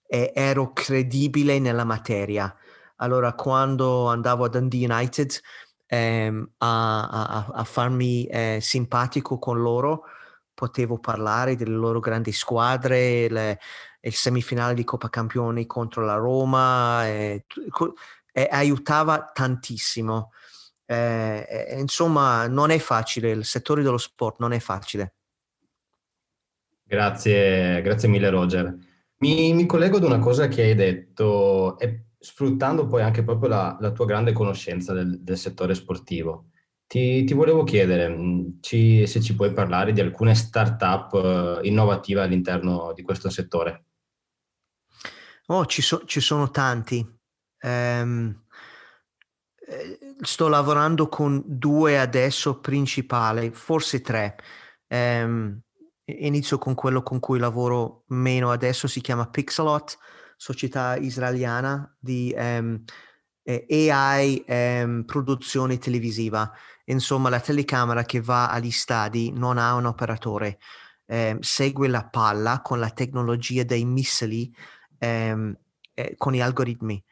e 0.08 0.32
ero 0.34 0.72
credibile 0.72 1.58
nella 1.58 1.84
materia. 1.84 2.52
Allora 2.96 3.34
quando 3.34 4.06
andavo 4.08 4.44
a 4.44 4.48
Dundee 4.48 4.90
United 4.90 5.38
ehm, 5.86 6.50
a, 6.58 7.08
a, 7.08 7.46
a, 7.52 7.64
farmi 7.64 8.24
eh, 8.24 8.58
simpatico 8.60 9.38
con 9.38 9.60
loro, 9.60 10.04
potevo 10.54 10.98
parlare 10.98 11.54
delle 11.54 11.76
loro 11.76 12.00
grandi 12.00 12.32
squadre, 12.32 13.28
le, 13.28 13.58
il 14.00 14.14
semifinale 14.14 14.74
di 14.74 14.84
Coppa 14.84 15.10
Campioni 15.10 15.66
contro 15.66 16.04
la 16.04 16.14
Roma, 16.16 17.06
e, 17.06 17.44
e 18.32 18.48
aiutava 18.50 19.30
tantissimo. 19.32 20.32
Eh, 20.86 21.76
insomma, 21.78 22.46
non 22.48 22.70
è 22.70 22.78
facile, 22.78 23.30
il 23.30 23.44
settore 23.44 23.82
dello 23.82 23.98
sport 23.98 24.38
non 24.38 24.52
è 24.52 24.58
facile. 24.58 25.14
Grazie, 26.82 27.82
grazie 27.82 28.08
mille 28.08 28.30
Roger. 28.30 28.74
Mi, 29.18 29.52
mi, 29.52 29.66
collego 29.66 29.96
ad 29.96 30.04
una 30.04 30.18
cosa 30.18 30.46
che 30.48 30.62
hai 30.62 30.75
detto, 30.75 31.78
e 31.78 32.04
sfruttando 32.18 32.87
poi 32.87 33.02
anche 33.02 33.25
proprio 33.25 33.48
la, 33.48 33.76
la 33.80 33.90
tua 33.90 34.06
grande 34.06 34.32
conoscenza 34.32 34.92
del, 34.92 35.20
del 35.20 35.37
settore 35.37 35.75
sportivo. 35.75 36.50
Ti, 36.87 37.25
ti, 37.25 37.34
volevo 37.34 37.64
chiedere 37.64 38.16
ci, 38.60 39.06
se 39.06 39.20
ci 39.20 39.34
puoi 39.34 39.52
parlare 39.52 39.92
di 39.92 40.00
alcune 40.00 40.34
start-up 40.34 41.12
uh, 41.12 41.64
innovative 41.64 42.22
all'interno 42.22 42.92
di 42.94 43.02
questo 43.02 43.28
settore. 43.28 43.84
Oh, 45.46 45.66
ci, 45.66 45.82
so, 45.82 46.04
ci 46.04 46.20
sono 46.20 46.50
tanti. 46.50 47.04
Um, 47.60 48.44
sto 50.20 50.48
lavorando 50.48 51.08
con 51.08 51.42
due 51.44 51.98
adesso 51.98 52.60
principali, 52.60 53.50
forse 53.50 54.00
tre. 54.00 54.37
Um, 54.88 55.60
Inizio 56.10 56.56
con 56.56 56.74
quello 56.74 57.02
con 57.02 57.20
cui 57.20 57.38
lavoro 57.38 58.04
meno 58.08 58.50
adesso, 58.50 58.86
si 58.86 59.02
chiama 59.02 59.28
Pixelot, 59.28 59.98
società 60.38 60.96
israeliana 60.96 61.94
di 61.98 62.34
um, 62.34 62.82
AI 63.44 64.42
um, 64.46 65.04
produzione 65.04 65.76
televisiva. 65.76 66.50
Insomma, 66.86 67.28
la 67.28 67.40
telecamera 67.40 68.04
che 68.04 68.22
va 68.22 68.48
agli 68.48 68.70
stadi 68.70 69.32
non 69.32 69.58
ha 69.58 69.74
un 69.74 69.84
operatore, 69.84 70.58
um, 71.08 71.40
segue 71.40 71.88
la 71.88 72.08
palla 72.08 72.62
con 72.62 72.78
la 72.78 72.88
tecnologia 72.88 73.64
dei 73.64 73.84
missili, 73.84 74.50
eh, 74.96 75.54
con 76.16 76.32
gli 76.32 76.40
algoritmi. 76.40 77.04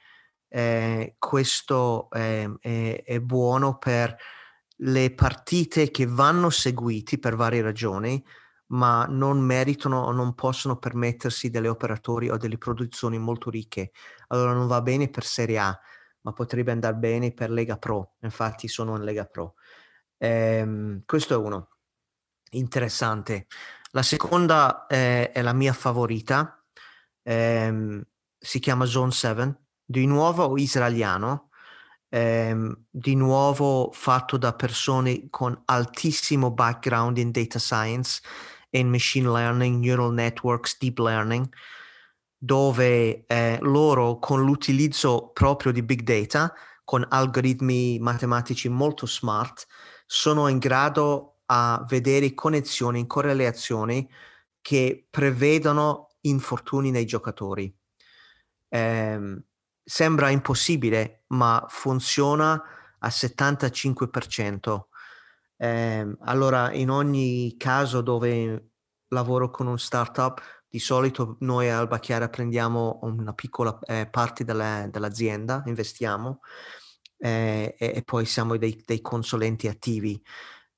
Eh, 0.48 1.16
questo 1.18 2.08
è, 2.08 2.48
è 2.60 3.20
buono 3.20 3.76
per 3.76 4.16
le 4.76 5.12
partite 5.12 5.90
che 5.90 6.06
vanno 6.06 6.48
seguiti 6.48 7.18
per 7.18 7.36
varie 7.36 7.60
ragioni 7.60 8.24
ma 8.68 9.06
non 9.08 9.40
meritano 9.40 10.02
o 10.02 10.12
non 10.12 10.34
possono 10.34 10.76
permettersi 10.76 11.50
delle 11.50 11.68
operatori 11.68 12.28
o 12.28 12.36
delle 12.36 12.58
produzioni 12.58 13.18
molto 13.18 13.50
ricche. 13.50 13.92
Allora 14.28 14.52
non 14.52 14.66
va 14.66 14.80
bene 14.82 15.08
per 15.08 15.24
Serie 15.24 15.58
A, 15.58 15.80
ma 16.22 16.32
potrebbe 16.32 16.72
andare 16.72 16.96
bene 16.96 17.32
per 17.32 17.50
Lega 17.50 17.78
Pro. 17.78 18.14
Infatti 18.22 18.68
sono 18.68 18.96
in 18.96 19.04
Lega 19.04 19.26
Pro. 19.26 19.54
Ehm, 20.18 21.02
questo 21.04 21.34
è 21.34 21.36
uno. 21.36 21.68
Interessante. 22.50 23.46
La 23.90 24.02
seconda 24.02 24.86
eh, 24.86 25.30
è 25.30 25.42
la 25.42 25.52
mia 25.52 25.72
favorita. 25.72 26.64
Ehm, 27.22 28.02
si 28.38 28.58
chiama 28.58 28.84
Zone 28.84 29.10
7, 29.12 29.60
di 29.84 30.06
nuovo 30.06 30.56
israeliano, 30.58 31.50
ehm, 32.08 32.86
di 32.90 33.14
nuovo 33.14 33.90
fatto 33.92 34.36
da 34.36 34.54
persone 34.54 35.28
con 35.30 35.60
altissimo 35.66 36.50
background 36.50 37.18
in 37.18 37.30
data 37.30 37.58
science 37.58 38.20
in 38.76 38.88
machine 38.88 39.30
learning, 39.30 39.80
neural 39.80 40.12
networks, 40.12 40.78
deep 40.78 40.98
learning, 40.98 41.48
dove 42.36 43.24
eh, 43.26 43.58
loro 43.62 44.18
con 44.18 44.42
l'utilizzo 44.42 45.30
proprio 45.32 45.72
di 45.72 45.82
big 45.82 46.02
data, 46.02 46.52
con 46.84 47.04
algoritmi 47.08 47.98
matematici 47.98 48.68
molto 48.68 49.06
smart, 49.06 49.66
sono 50.06 50.48
in 50.48 50.58
grado 50.58 51.40
a 51.46 51.84
vedere 51.88 52.34
connessioni, 52.34 53.06
correlazioni 53.06 54.08
che 54.60 55.06
prevedono 55.10 56.08
infortuni 56.22 56.90
nei 56.90 57.06
giocatori. 57.06 57.72
Eh, 58.68 59.42
sembra 59.82 60.30
impossibile, 60.30 61.22
ma 61.28 61.64
funziona 61.68 62.60
al 62.98 63.10
75%. 63.10 64.86
Eh, 65.58 66.16
allora, 66.20 66.72
in 66.72 66.90
ogni 66.90 67.56
caso 67.56 68.00
dove 68.02 68.70
lavoro 69.08 69.50
con 69.50 69.66
un 69.66 69.78
startup, 69.78 70.40
di 70.68 70.78
solito 70.78 71.36
noi 71.40 71.70
a 71.70 71.78
Alba 71.78 71.98
Chiara 71.98 72.28
prendiamo 72.28 72.98
una 73.02 73.32
piccola 73.32 73.78
eh, 73.86 74.06
parte 74.10 74.44
della, 74.44 74.86
dell'azienda, 74.88 75.62
investiamo 75.66 76.40
eh, 77.18 77.74
e, 77.78 77.92
e, 77.96 78.02
poi 78.02 78.26
siamo 78.26 78.56
dei, 78.56 78.82
dei 78.84 79.00
consulenti 79.00 79.68
attivi. 79.68 80.20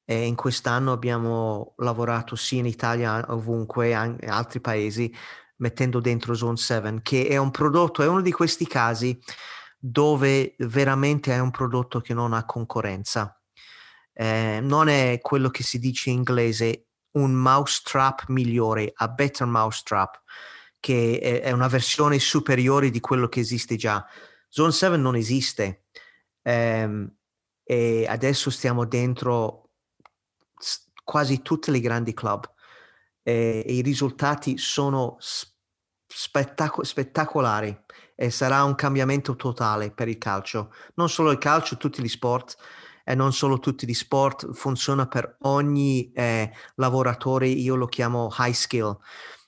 E 0.04 0.26
in 0.26 0.36
quest'anno 0.36 0.92
abbiamo 0.92 1.74
lavorato 1.78 2.36
sia 2.36 2.60
in 2.60 2.66
Italia 2.66 3.24
ovunque, 3.28 3.92
anche 3.92 4.24
in 4.24 4.30
altri 4.30 4.60
paesi, 4.60 5.12
mettendo 5.56 6.00
dentro 6.00 6.34
Zone 6.34 6.56
7, 6.56 7.00
che 7.02 7.26
è 7.26 7.36
un 7.36 7.50
prodotto, 7.50 8.02
è 8.02 8.08
uno 8.08 8.22
di 8.22 8.32
questi 8.32 8.66
casi 8.66 9.18
dove 9.78 10.54
veramente 10.58 11.32
è 11.32 11.38
un 11.40 11.50
prodotto 11.50 12.00
che 12.00 12.14
non 12.14 12.32
ha 12.32 12.44
concorrenza 12.44 13.37
eh, 14.20 14.58
non 14.60 14.88
è 14.88 15.20
quello 15.22 15.48
che 15.48 15.62
si 15.62 15.78
dice 15.78 16.10
in 16.10 16.16
inglese 16.16 16.86
un 17.12 17.32
mousetrap 17.34 18.24
migliore, 18.28 18.90
a 18.92 19.06
better 19.06 19.46
mousetrap, 19.46 20.20
che 20.80 21.20
è, 21.22 21.42
è, 21.42 21.52
una 21.52 21.68
versione 21.68 22.18
superiore 22.18 22.90
di 22.90 22.98
quello 22.98 23.28
che 23.28 23.38
esiste 23.38 23.76
già. 23.76 24.04
Zone 24.48 24.72
7 24.72 24.96
non 24.96 25.14
esiste 25.14 25.84
eh, 26.42 27.08
e 27.62 28.06
adesso 28.08 28.50
stiamo 28.50 28.86
dentro 28.86 29.70
quasi 31.04 31.40
tutti 31.40 31.70
i 31.70 31.80
grandi 31.80 32.12
club 32.12 32.52
e, 33.22 33.62
e 33.64 33.72
i 33.72 33.82
risultati 33.82 34.58
sono 34.58 35.16
spettaco- 35.20 36.82
spettacolari 36.82 37.84
e 38.16 38.30
sarà 38.30 38.64
un 38.64 38.74
cambiamento 38.74 39.36
totale 39.36 39.92
per 39.92 40.08
il 40.08 40.18
calcio. 40.18 40.72
Non 40.94 41.08
solo 41.08 41.30
il 41.30 41.38
calcio, 41.38 41.76
tutti 41.76 42.02
gli 42.02 42.08
sport 42.08 42.56
e 43.08 43.14
non 43.14 43.32
solo 43.32 43.58
tutti 43.58 43.86
gli 43.86 43.94
sport, 43.94 44.52
funziona 44.52 45.06
per 45.06 45.38
ogni 45.40 46.12
eh, 46.12 46.52
lavoratore, 46.74 47.48
io 47.48 47.74
lo 47.74 47.86
chiamo 47.86 48.28
high 48.38 48.52
skill. 48.52 48.98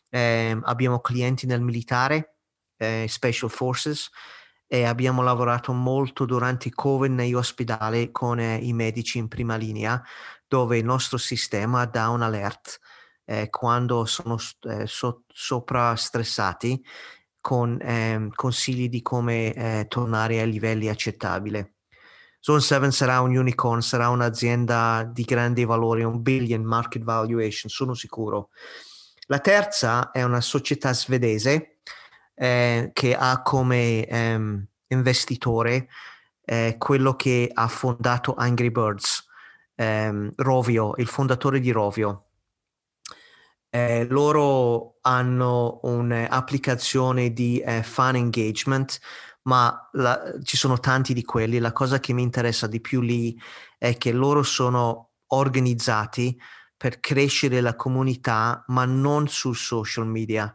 Eh, 0.09 0.59
abbiamo 0.62 1.00
clienti 1.00 1.45
nel 1.45 1.61
militare, 1.61 2.37
eh, 2.79 3.05
Special 3.07 3.50
Forces, 3.50 4.09
e 4.67 4.85
abbiamo 4.85 5.21
lavorato 5.21 5.75
molto 5.75 6.25
durante 6.25 6.69
il 6.69 6.75
Covid 6.75 7.12
negli 7.12 7.35
ospedali 7.35 8.11
con 8.11 8.38
eh, 8.38 8.57
i 8.57 8.73
medici 8.73 9.19
in 9.19 9.29
prima 9.29 9.57
linea, 9.57 10.02
dove 10.49 10.79
il 10.79 10.85
nostro 10.87 11.19
sistema 11.19 11.85
dà 11.85 12.09
un 12.09 12.23
alert 12.23 12.81
eh, 13.26 13.50
quando 13.50 14.07
sono 14.07 14.38
eh, 14.71 14.87
so- 14.87 15.25
sopra 15.29 15.95
stressati 15.97 16.83
con 17.43 17.79
ehm, 17.79 18.31
consigli 18.31 18.88
di 18.88 19.02
come 19.02 19.52
eh, 19.52 19.85
tornare 19.87 20.40
ai 20.40 20.50
livelli 20.50 20.88
accettabili. 20.88 21.79
Zone 22.42 22.61
7 22.61 22.90
sarà 22.90 23.20
un 23.20 23.37
unicorn, 23.37 23.82
sarà 23.82 24.09
un'azienda 24.09 25.09
di 25.12 25.25
grandi 25.25 25.64
valori, 25.66 26.02
un 26.02 26.23
billion 26.23 26.64
market 26.64 27.02
valuation, 27.02 27.70
sono 27.70 27.92
sicuro. 27.92 28.49
La 29.26 29.40
terza 29.40 30.11
è 30.11 30.23
una 30.23 30.40
società 30.40 30.94
svedese 30.94 31.80
eh, 32.35 32.90
che 32.94 33.14
ha 33.14 33.42
come 33.42 34.06
ehm, 34.06 34.66
investitore 34.88 35.88
eh, 36.42 36.76
quello 36.78 37.14
che 37.14 37.50
ha 37.52 37.68
fondato 37.68 38.35
Angry 38.35 38.70
Birds, 38.70 39.26
ehm, 39.75 40.32
Rovio, 40.37 40.94
il 40.97 41.06
fondatore 41.06 41.61
di 41.61 41.70
Rovio. 41.70 42.25
Eh, 43.68 44.06
loro 44.09 44.97
hanno 45.02 45.78
un'applicazione 45.82 47.32
di 47.32 47.61
eh, 47.61 47.82
fan 47.82 48.16
engagement, 48.16 48.99
ma 49.42 49.88
la, 49.92 50.35
ci 50.42 50.56
sono 50.56 50.78
tanti 50.78 51.14
di 51.14 51.25
quelli. 51.25 51.59
La 51.59 51.73
cosa 51.73 52.00
che 52.00 52.12
mi 52.12 52.23
interessa 52.23 52.66
di 52.66 52.80
più 52.80 53.00
lì 53.00 53.38
è 53.78 53.97
che 53.97 54.12
loro 54.12 54.42
sono 54.42 55.11
organizzati 55.28 56.38
per 56.76 57.00
crescere 57.00 57.61
la 57.61 57.76
comunità, 57.76 58.64
ma 58.68 58.85
non 58.85 59.28
sul 59.28 59.56
social 59.56 60.06
media. 60.06 60.54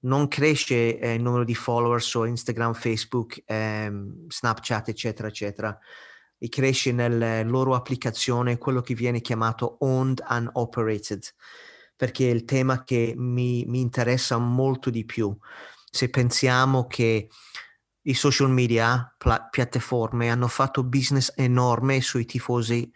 Non 0.00 0.28
cresce 0.28 0.98
eh, 0.98 1.14
il 1.14 1.22
numero 1.22 1.44
di 1.44 1.54
follower 1.54 2.00
su 2.00 2.22
Instagram, 2.24 2.74
Facebook, 2.74 3.42
ehm, 3.44 4.28
Snapchat, 4.28 4.88
eccetera, 4.88 5.28
eccetera. 5.28 5.76
E 6.38 6.48
cresce 6.48 6.92
nella 6.92 7.42
loro 7.42 7.74
applicazione 7.74 8.58
quello 8.58 8.80
che 8.80 8.94
viene 8.94 9.20
chiamato 9.20 9.78
owned 9.80 10.22
and 10.24 10.48
operated 10.52 11.24
perché 11.98 12.30
è 12.30 12.32
il 12.32 12.44
tema 12.44 12.84
che 12.84 13.12
mi, 13.16 13.64
mi 13.66 13.80
interessa 13.80 14.38
molto 14.38 14.88
di 14.88 15.04
più. 15.04 15.36
Se 15.90 16.08
pensiamo 16.08 16.86
che 16.86 17.28
i 18.08 18.14
social 18.14 18.50
media, 18.50 19.14
pla- 19.16 19.48
piattaforme, 19.50 20.30
hanno 20.30 20.48
fatto 20.48 20.82
business 20.82 21.32
enorme 21.36 22.00
sui 22.00 22.24
tifosi 22.24 22.90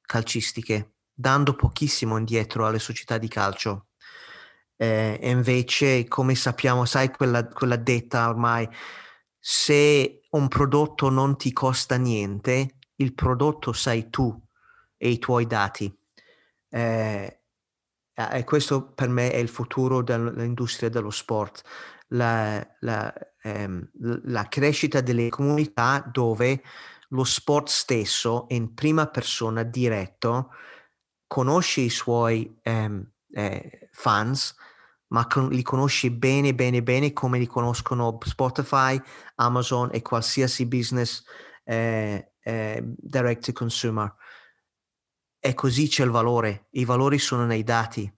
calcistiche, 0.00 0.94
dando 1.12 1.54
pochissimo 1.54 2.16
indietro 2.16 2.66
alle 2.66 2.80
società 2.80 3.16
di 3.16 3.28
calcio. 3.28 3.88
Eh, 4.76 5.20
invece, 5.22 6.06
come 6.08 6.34
sappiamo, 6.34 6.84
sai 6.84 7.10
quella, 7.10 7.46
quella 7.46 7.76
detta 7.76 8.28
ormai, 8.28 8.68
se 9.38 10.22
un 10.30 10.48
prodotto 10.48 11.10
non 11.10 11.36
ti 11.36 11.52
costa 11.52 11.96
niente, 11.96 12.78
il 12.96 13.14
prodotto 13.14 13.72
sei 13.72 14.10
tu 14.10 14.36
e 14.96 15.08
i 15.08 15.18
tuoi 15.18 15.46
dati. 15.46 15.96
Eh, 16.68 17.40
e 18.14 18.44
questo 18.44 18.92
per 18.92 19.08
me 19.08 19.30
è 19.30 19.36
il 19.36 19.48
futuro 19.48 20.02
dell'industria 20.02 20.88
dello 20.88 21.10
sport, 21.10 21.62
la, 22.08 22.66
la, 22.80 23.12
ehm, 23.46 23.90
la 24.24 24.48
crescita 24.48 25.00
delle 25.00 25.28
comunità 25.28 26.04
dove 26.10 26.62
lo 27.10 27.24
sport 27.24 27.68
stesso 27.68 28.46
in 28.48 28.74
prima 28.74 29.06
persona 29.06 29.62
diretto 29.62 30.52
conosce 31.26 31.82
i 31.82 31.90
suoi 31.90 32.58
ehm, 32.62 33.08
eh, 33.30 33.88
fans, 33.92 34.54
ma 35.08 35.26
con, 35.28 35.48
li 35.48 35.62
conosce 35.62 36.10
bene, 36.10 36.54
bene, 36.54 36.82
bene 36.82 37.12
come 37.12 37.38
li 37.38 37.46
conoscono 37.46 38.18
Spotify, 38.24 39.00
Amazon 39.36 39.90
e 39.92 40.02
qualsiasi 40.02 40.66
business 40.66 41.22
eh, 41.64 42.32
eh, 42.40 42.82
direct 42.82 43.44
to 43.44 43.52
consumer 43.52 44.12
e 45.38 45.54
così 45.54 45.86
c'è 45.86 46.02
il 46.02 46.10
valore. 46.10 46.66
I 46.70 46.84
valori 46.84 47.18
sono 47.18 47.46
nei 47.46 47.62
dati, 47.62 48.12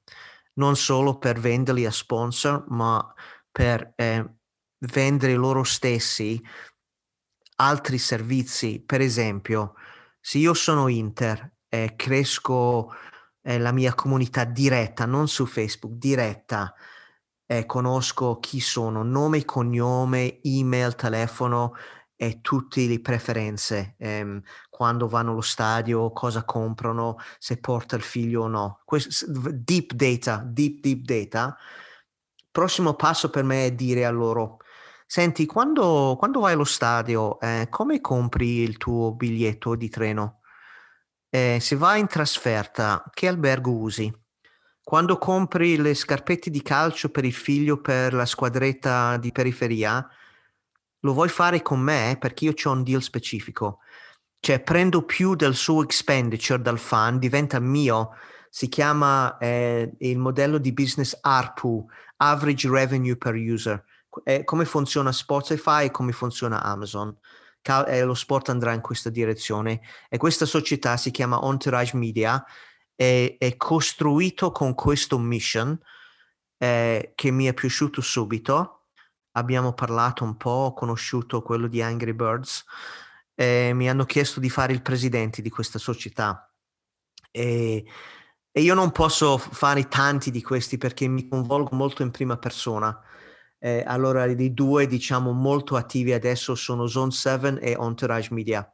non 0.54 0.76
solo 0.76 1.18
per 1.18 1.38
venderli 1.38 1.84
a 1.84 1.90
sponsor, 1.90 2.64
ma 2.68 3.14
per 3.50 3.92
eh, 3.96 4.37
vendere 4.78 5.34
loro 5.34 5.64
stessi 5.64 6.40
altri 7.56 7.98
servizi. 7.98 8.80
Per 8.80 9.00
esempio, 9.00 9.74
se 10.20 10.38
io 10.38 10.54
sono 10.54 10.88
Inter 10.88 11.56
e 11.68 11.94
cresco 11.96 12.92
eh, 13.42 13.58
la 13.58 13.72
mia 13.72 13.94
comunità 13.94 14.44
diretta, 14.44 15.06
non 15.06 15.28
su 15.28 15.46
Facebook, 15.46 15.94
diretta, 15.94 16.74
e 17.46 17.64
conosco 17.64 18.38
chi 18.40 18.60
sono, 18.60 19.02
nome, 19.02 19.44
cognome, 19.44 20.40
email, 20.42 20.94
telefono, 20.94 21.74
e 22.20 22.40
tutte 22.40 22.84
le 22.88 23.00
preferenze, 23.00 23.94
ehm, 23.96 24.42
quando 24.68 25.06
vanno 25.06 25.30
allo 25.30 25.40
stadio, 25.40 26.10
cosa 26.10 26.44
comprano, 26.44 27.16
se 27.38 27.58
porta 27.58 27.94
il 27.94 28.02
figlio 28.02 28.42
o 28.42 28.48
no. 28.48 28.80
Questo, 28.84 29.24
deep 29.28 29.92
data, 29.92 30.42
deep, 30.44 30.80
deep 30.80 31.04
data. 31.04 31.56
Prossimo 32.50 32.94
passo 32.94 33.30
per 33.30 33.44
me 33.44 33.66
è 33.66 33.72
dire 33.72 34.04
a 34.04 34.10
loro, 34.10 34.56
senti, 35.08 35.46
quando, 35.46 36.16
quando 36.18 36.40
vai 36.40 36.52
allo 36.52 36.64
stadio, 36.64 37.40
eh, 37.40 37.68
come 37.70 38.02
compri 38.02 38.58
il 38.58 38.76
tuo 38.76 39.14
biglietto 39.14 39.74
di 39.74 39.88
treno? 39.88 40.40
Eh, 41.30 41.58
se 41.60 41.76
vai 41.76 42.00
in 42.00 42.06
trasferta, 42.06 43.02
che 43.14 43.26
albergo 43.26 43.72
usi? 43.72 44.12
Quando 44.82 45.16
compri 45.16 45.76
le 45.76 45.94
scarpette 45.94 46.50
di 46.50 46.62
calcio 46.62 47.08
per 47.08 47.24
il 47.24 47.32
figlio 47.32 47.80
per 47.80 48.12
la 48.12 48.26
squadretta 48.26 49.16
di 49.16 49.32
periferia, 49.32 50.06
lo 51.00 51.12
vuoi 51.12 51.28
fare 51.28 51.62
con 51.62 51.80
me? 51.80 52.16
Perché 52.20 52.44
io 52.44 52.54
ho 52.62 52.70
un 52.70 52.82
deal 52.82 53.02
specifico. 53.02 53.78
Cioè 54.40 54.60
prendo 54.60 55.02
più 55.04 55.34
del 55.34 55.54
suo 55.54 55.82
expenditure 55.82 56.60
dal 56.60 56.78
fan, 56.78 57.18
diventa 57.18 57.58
mio. 57.60 58.10
Si 58.50 58.68
chiama 58.68 59.38
eh, 59.38 59.90
il 59.98 60.18
modello 60.18 60.58
di 60.58 60.72
business 60.72 61.16
ARPU, 61.20 61.86
Average 62.16 62.68
Revenue 62.70 63.16
per 63.16 63.34
User. 63.34 63.84
Eh, 64.24 64.44
come 64.44 64.64
funziona 64.64 65.12
Spotify 65.12 65.86
e 65.86 65.90
come 65.90 66.12
funziona 66.12 66.62
Amazon. 66.62 67.16
Cal- 67.60 67.88
eh, 67.88 68.02
lo 68.04 68.14
sport 68.14 68.48
andrà 68.50 68.72
in 68.72 68.80
questa 68.80 69.10
direzione 69.10 69.80
e 70.08 70.16
questa 70.16 70.46
società 70.46 70.96
si 70.96 71.10
chiama 71.10 71.40
Entourage 71.42 71.96
Media 71.96 72.44
è, 72.94 73.36
è 73.36 73.56
costruito 73.56 74.52
con 74.52 74.74
questo 74.74 75.18
mission 75.18 75.78
eh, 76.56 77.12
che 77.14 77.30
mi 77.30 77.46
è 77.46 77.54
piaciuto 77.54 78.00
subito 78.00 78.78
abbiamo 79.38 79.72
parlato 79.72 80.24
un 80.24 80.36
po', 80.36 80.50
ho 80.50 80.74
conosciuto 80.74 81.42
quello 81.42 81.68
di 81.68 81.80
Angry 81.80 82.12
Birds 82.12 82.64
e 83.34 83.72
mi 83.72 83.88
hanno 83.88 84.04
chiesto 84.04 84.40
di 84.40 84.50
fare 84.50 84.72
il 84.72 84.82
presidente 84.82 85.40
di 85.40 85.48
questa 85.48 85.78
società 85.78 86.52
e, 87.30 87.84
e 88.50 88.60
io 88.60 88.74
non 88.74 88.90
posso 88.90 89.38
fare 89.38 89.86
tanti 89.86 90.30
di 90.30 90.42
questi 90.42 90.76
perché 90.76 91.06
mi 91.06 91.28
coinvolgo 91.28 91.74
molto 91.76 92.02
in 92.02 92.10
prima 92.10 92.36
persona. 92.36 93.00
Eh, 93.60 93.82
allora, 93.86 94.24
i 94.26 94.54
due, 94.54 94.86
diciamo, 94.86 95.32
molto 95.32 95.76
attivi 95.76 96.12
adesso 96.12 96.54
sono 96.54 96.86
Zone 96.86 97.10
7 97.10 97.58
e 97.60 97.76
Entourage 97.78 98.32
Media. 98.32 98.72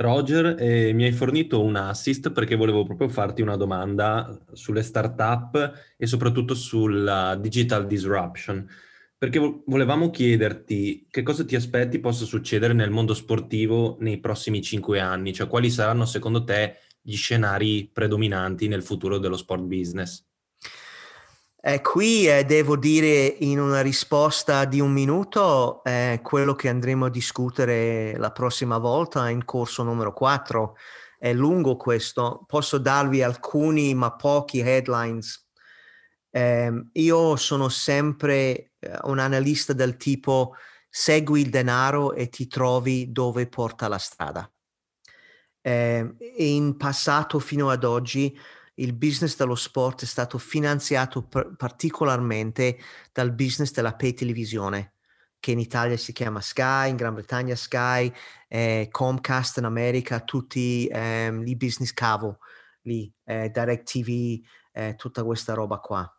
Roger, 0.00 0.54
eh, 0.60 0.92
mi 0.92 1.04
hai 1.04 1.12
fornito 1.12 1.60
un 1.60 1.74
assist 1.74 2.30
perché 2.30 2.54
volevo 2.54 2.84
proprio 2.84 3.08
farti 3.08 3.42
una 3.42 3.56
domanda 3.56 4.38
sulle 4.52 4.82
startup 4.82 5.72
e 5.96 6.06
soprattutto 6.06 6.54
sulla 6.54 7.34
digital 7.34 7.84
disruption, 7.86 8.64
perché 9.16 9.40
vo- 9.40 9.64
volevamo 9.66 10.10
chiederti 10.10 11.08
che 11.10 11.22
cosa 11.24 11.44
ti 11.44 11.56
aspetti 11.56 11.98
possa 11.98 12.24
succedere 12.24 12.74
nel 12.74 12.90
mondo 12.90 13.12
sportivo 13.12 13.96
nei 13.98 14.20
prossimi 14.20 14.62
cinque 14.62 15.00
anni, 15.00 15.32
cioè 15.32 15.48
quali 15.48 15.68
saranno 15.68 16.04
secondo 16.04 16.44
te 16.44 16.76
gli 17.00 17.16
scenari 17.16 17.90
predominanti 17.92 18.68
nel 18.68 18.84
futuro 18.84 19.18
dello 19.18 19.36
sport 19.36 19.62
business. 19.64 20.27
Eh, 21.60 21.80
qui 21.80 22.28
eh, 22.28 22.44
devo 22.44 22.76
dire 22.76 23.26
in 23.40 23.58
una 23.58 23.80
risposta 23.80 24.64
di 24.64 24.78
un 24.78 24.92
minuto 24.92 25.82
eh, 25.82 26.20
quello 26.22 26.54
che 26.54 26.68
andremo 26.68 27.06
a 27.06 27.10
discutere 27.10 28.16
la 28.16 28.30
prossima 28.30 28.78
volta 28.78 29.28
in 29.28 29.44
corso 29.44 29.82
numero 29.82 30.12
4. 30.12 30.76
È 31.18 31.32
lungo 31.32 31.76
questo, 31.76 32.44
posso 32.46 32.78
darvi 32.78 33.22
alcuni 33.24 33.92
ma 33.94 34.14
pochi 34.14 34.60
headlines. 34.60 35.48
Ehm, 36.30 36.90
io 36.92 37.34
sono 37.34 37.68
sempre 37.68 38.74
eh, 38.78 38.96
un 39.02 39.18
analista 39.18 39.72
del 39.72 39.96
tipo 39.96 40.54
segui 40.88 41.40
il 41.40 41.50
denaro 41.50 42.12
e 42.12 42.28
ti 42.28 42.46
trovi 42.46 43.10
dove 43.10 43.48
porta 43.48 43.88
la 43.88 43.98
strada. 43.98 44.48
Ehm, 45.62 46.16
in 46.36 46.76
passato 46.76 47.40
fino 47.40 47.68
ad 47.68 47.82
oggi 47.82 48.38
il 48.78 48.94
business 48.94 49.36
dello 49.36 49.54
sport 49.54 50.02
è 50.02 50.06
stato 50.06 50.38
finanziato 50.38 51.22
per, 51.22 51.54
particolarmente 51.56 52.78
dal 53.12 53.32
business 53.32 53.72
della 53.72 53.94
pay 53.94 54.14
televisione, 54.14 54.94
che 55.40 55.52
in 55.52 55.58
Italia 55.58 55.96
si 55.96 56.12
chiama 56.12 56.40
Sky, 56.40 56.90
in 56.90 56.96
Gran 56.96 57.14
Bretagna 57.14 57.54
Sky, 57.54 58.12
eh, 58.48 58.88
Comcast 58.90 59.58
in 59.58 59.64
America, 59.64 60.20
tutti 60.20 60.88
ehm, 60.90 61.46
i 61.46 61.56
business 61.56 61.92
cavo 61.92 62.38
lì, 62.82 63.12
eh, 63.24 63.50
Direct 63.50 63.90
TV, 63.90 64.40
eh, 64.72 64.94
tutta 64.96 65.24
questa 65.24 65.54
roba 65.54 65.78
qua. 65.78 66.10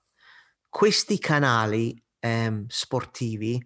Questi 0.67 1.17
canali 1.17 2.01
ehm, 2.19 2.65
sportivi 2.67 3.61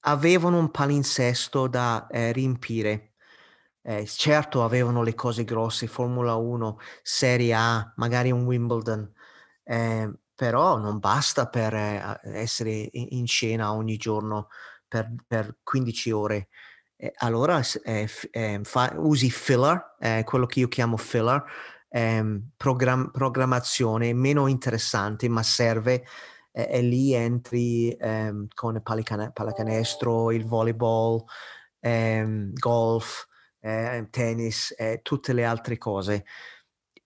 avevano 0.00 0.58
un 0.58 0.70
palinsesto 0.70 1.66
da 1.66 2.06
eh, 2.06 2.32
riempire. 2.32 3.07
Eh, 3.88 4.04
certo 4.04 4.64
avevano 4.64 5.02
le 5.02 5.14
cose 5.14 5.44
grosse, 5.44 5.86
Formula 5.86 6.34
1, 6.34 6.78
Serie 7.02 7.54
A, 7.54 7.90
magari 7.96 8.30
un 8.30 8.44
Wimbledon, 8.44 9.10
eh, 9.64 10.12
però 10.34 10.76
non 10.76 10.98
basta 10.98 11.46
per 11.48 11.72
eh, 11.72 12.20
essere 12.24 12.90
in 12.92 13.26
scena 13.26 13.72
ogni 13.72 13.96
giorno 13.96 14.48
per, 14.86 15.10
per 15.26 15.56
15 15.62 16.10
ore. 16.10 16.48
allora 17.18 17.62
fa, 17.62 18.92
usi 18.96 19.30
filler, 19.30 19.94
quello 20.24 20.44
che 20.44 20.60
io 20.60 20.68
chiamo 20.68 20.98
filler, 20.98 21.42
ehm, 21.88 22.50
program- 22.58 23.10
programmazione 23.10 24.12
meno 24.12 24.48
interessante, 24.48 25.30
ma 25.30 25.42
serve 25.42 26.04
e, 26.52 26.82
lì 26.82 27.14
entri 27.14 27.90
ehm, 27.92 28.48
con 28.54 28.74
il 28.74 28.82
pallacanestro, 28.82 30.30
il 30.30 30.44
volleyball, 30.44 31.24
ehm, 31.80 32.52
golf, 32.52 33.26
eh, 33.60 34.06
tennis 34.10 34.74
e 34.76 35.00
tutte 35.02 35.32
le 35.32 35.44
altre 35.44 35.78
cose. 35.78 36.24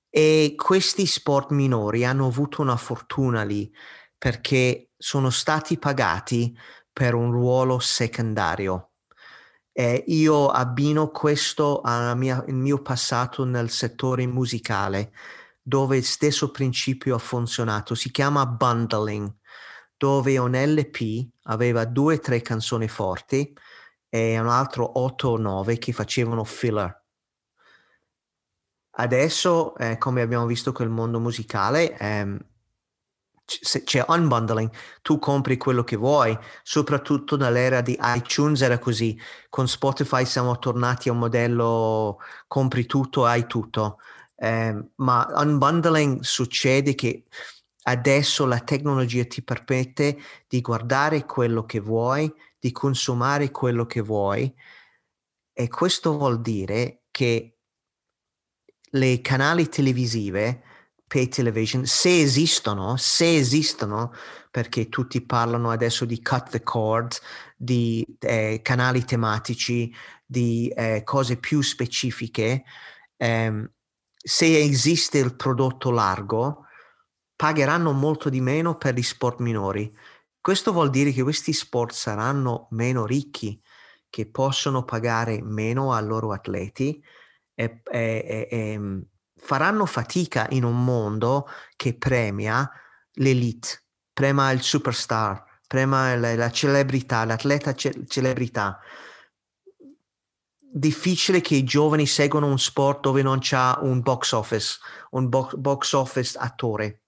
E 0.09 0.55
questi 0.57 1.07
sport 1.07 1.51
minori 1.51 2.05
hanno 2.05 2.27
avuto 2.27 2.61
una 2.61 2.77
fortuna 2.77 3.43
lì 3.45 3.73
perché 4.19 4.91
sono 4.97 5.31
stati 5.31 5.79
pagati 5.79 6.57
per 6.93 7.15
un 7.15 7.33
ruolo 7.33 7.79
secondario. 7.79 8.91
Eh, 9.73 10.05
io 10.09 10.49
abbino 10.49 11.09
questo 11.11 11.81
al 11.81 12.17
mio 12.17 12.83
passato 12.83 13.45
nel 13.45 13.71
settore 13.71 14.27
musicale, 14.27 15.13
dove 15.63 15.97
il 15.97 16.05
stesso 16.05 16.51
principio 16.51 17.15
ha 17.15 17.19
funzionato. 17.19 17.95
Si 17.95 18.11
chiama 18.11 18.45
bundling, 18.45 19.35
dove 19.97 20.37
un 20.37 20.53
LP 20.53 21.27
aveva 21.45 21.87
due 21.87 22.17
o 22.17 22.19
tre 22.21 22.43
canzoni 22.43 22.89
forti 22.89 23.55
e 24.15 24.39
un 24.39 24.49
altro 24.49 25.01
otto 25.01 25.29
o 25.29 25.37
nove 25.39 25.79
che 25.79 25.95
facevano 25.95 26.45
filler. 26.45 27.03
Adesso, 28.97 29.75
eh, 29.77 29.97
come 29.97 30.21
abbiamo 30.21 30.45
visto 30.45 30.71
con 30.73 30.85
il 30.85 30.93
mondo 30.93 31.19
musicale, 31.19 31.97
ehm, 31.97 32.39
c'è 33.85 34.05
unbundling, 34.07 34.71
tu 35.01 35.19
compri 35.19 35.57
quello 35.57 35.83
che 35.83 35.97
vuoi, 35.97 36.37
soprattutto 36.63 37.39
nell'era 37.39 37.81
di 37.81 37.99
iTunes 38.01 38.61
era 38.61 38.79
così, 38.79 39.19
con 39.49 39.67
Spotify 39.67 40.27
siamo 40.27 40.59
tornati 40.59 41.09
a 41.09 41.13
un 41.13 41.19
modello 41.19 42.19
compri 42.47 42.85
tutto, 42.85 43.25
hai 43.25 43.47
tutto, 43.47 43.99
eh, 44.37 44.91
ma 44.97 45.27
unbundling 45.37 46.21
succede 46.21 46.95
che 46.95 47.25
adesso 47.85 48.45
la 48.45 48.61
tecnologia 48.61 49.25
ti 49.25 49.43
permette 49.43 50.19
di 50.47 50.61
guardare 50.61 51.25
quello 51.25 51.65
che 51.65 51.81
vuoi, 51.81 52.31
di 52.63 52.71
consumare 52.71 53.51
quello 53.51 53.87
che 53.87 54.01
vuoi 54.01 54.55
e 55.53 55.67
questo 55.67 56.17
vuol 56.17 56.41
dire 56.41 57.07
che 57.11 57.57
le 58.91 59.21
canali 59.21 59.69
televisive 59.69 60.63
pay 61.09 61.27
television, 61.27 61.85
se 61.85 62.21
esistono, 62.21 62.97
se 62.97 63.35
esistono, 63.35 64.13
perché 64.49 64.89
tutti 64.89 65.27
parlano 65.27 65.71
adesso 65.71 66.05
di 66.05 66.23
cut 66.23 66.51
the 66.51 66.63
cord, 66.63 67.19
di 67.57 68.07
eh, 68.21 68.61
canali 68.63 69.05
tematici, 69.05 69.93
di 70.25 70.69
eh, 70.69 71.03
cose 71.03 71.39
più 71.39 71.63
specifiche, 71.63 72.63
ehm, 73.17 73.69
se 74.17 74.61
esiste 74.61 75.19
il 75.19 75.35
prodotto 75.35 75.91
largo, 75.91 76.67
pagheranno 77.35 77.91
molto 77.91 78.29
di 78.31 78.41
meno 78.41 78.77
per 78.77 78.95
gli 78.95 79.03
sport 79.03 79.41
minori. 79.41 79.93
Questo 80.43 80.73
vuol 80.73 80.91
dire 80.91 81.13
che 81.13 81.23
questi 81.23 81.53
sport 81.53 81.93
saranno 81.93 82.67
meno 82.71 83.07
ricchi, 83.07 83.63
che 84.11 84.29
possono 84.29 84.83
pagare 84.83 85.41
meno 85.41 85.93
ai 85.93 86.05
loro 86.05 86.33
atleti 86.33 87.01
e, 87.55 87.81
e, 87.85 88.25
e, 88.27 88.49
e 88.51 89.07
faranno 89.37 89.87
fatica 89.87 90.49
in 90.51 90.65
un 90.65 90.85
mondo 90.85 91.47
che 91.77 91.97
premia 91.97 92.69
l'elite, 93.13 93.85
premia 94.13 94.51
il 94.51 94.63
superstar, 94.63 95.61
premia 95.69 96.17
la, 96.17 96.35
la 96.35 96.51
celebrità, 96.51 97.25
l'atleta 97.25 97.73
ce- 97.77 98.05
celebrità. 98.09 98.81
Difficile 100.59 101.41
che 101.41 101.55
i 101.55 101.63
giovani 101.63 102.07
seguano 102.07 102.49
un 102.49 102.59
sport 102.59 103.03
dove 103.03 103.23
non 103.23 103.39
c'è 103.39 103.77
un 103.83 104.01
box 104.01 104.33
office, 104.33 104.81
un 105.11 105.29
bo- 105.29 105.51
box 105.55 105.93
office 105.93 106.37
attore. 106.37 107.03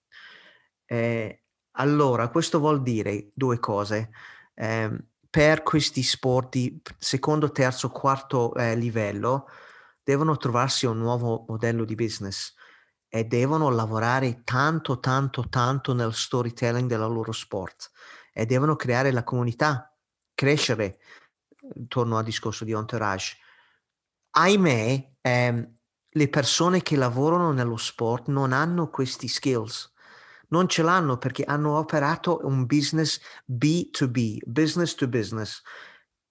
Eh, 0.85 1.44
allora, 1.75 2.29
questo 2.29 2.59
vuol 2.59 2.81
dire 2.81 3.31
due 3.33 3.59
cose. 3.59 4.11
Eh, 4.53 4.91
per 5.29 5.63
questi 5.63 6.01
sport 6.01 6.51
di 6.51 6.81
secondo, 6.97 7.51
terzo, 7.51 7.89
quarto 7.89 8.53
eh, 8.55 8.75
livello, 8.75 9.47
devono 10.01 10.37
trovarsi 10.37 10.85
un 10.85 10.97
nuovo 10.97 11.45
modello 11.47 11.83
di 11.83 11.95
business 11.95 12.53
e 13.09 13.25
devono 13.25 13.69
lavorare 13.69 14.43
tanto, 14.43 14.99
tanto, 14.99 15.49
tanto 15.49 15.93
nel 15.93 16.13
storytelling 16.13 16.87
del 16.87 16.99
loro 16.99 17.31
sport 17.31 17.91
e 18.31 18.45
devono 18.45 18.75
creare 18.75 19.11
la 19.11 19.23
comunità, 19.23 19.93
crescere. 20.33 20.99
Torno 21.87 22.17
al 22.17 22.23
discorso 22.23 22.63
di 22.63 22.71
entourage. 22.71 23.37
Ahimè, 24.31 25.11
ehm, 25.21 25.75
le 26.09 26.29
persone 26.29 26.81
che 26.81 26.95
lavorano 26.95 27.51
nello 27.51 27.77
sport 27.77 28.27
non 28.27 28.53
hanno 28.53 28.89
questi 28.89 29.27
skills. 29.27 29.93
Non 30.49 30.67
ce 30.67 30.81
l'hanno 30.81 31.17
perché 31.17 31.43
hanno 31.43 31.77
operato 31.77 32.39
un 32.43 32.65
business 32.65 33.19
B2B, 33.45 34.39
business 34.45 34.95
to 34.95 35.07
business 35.07 35.61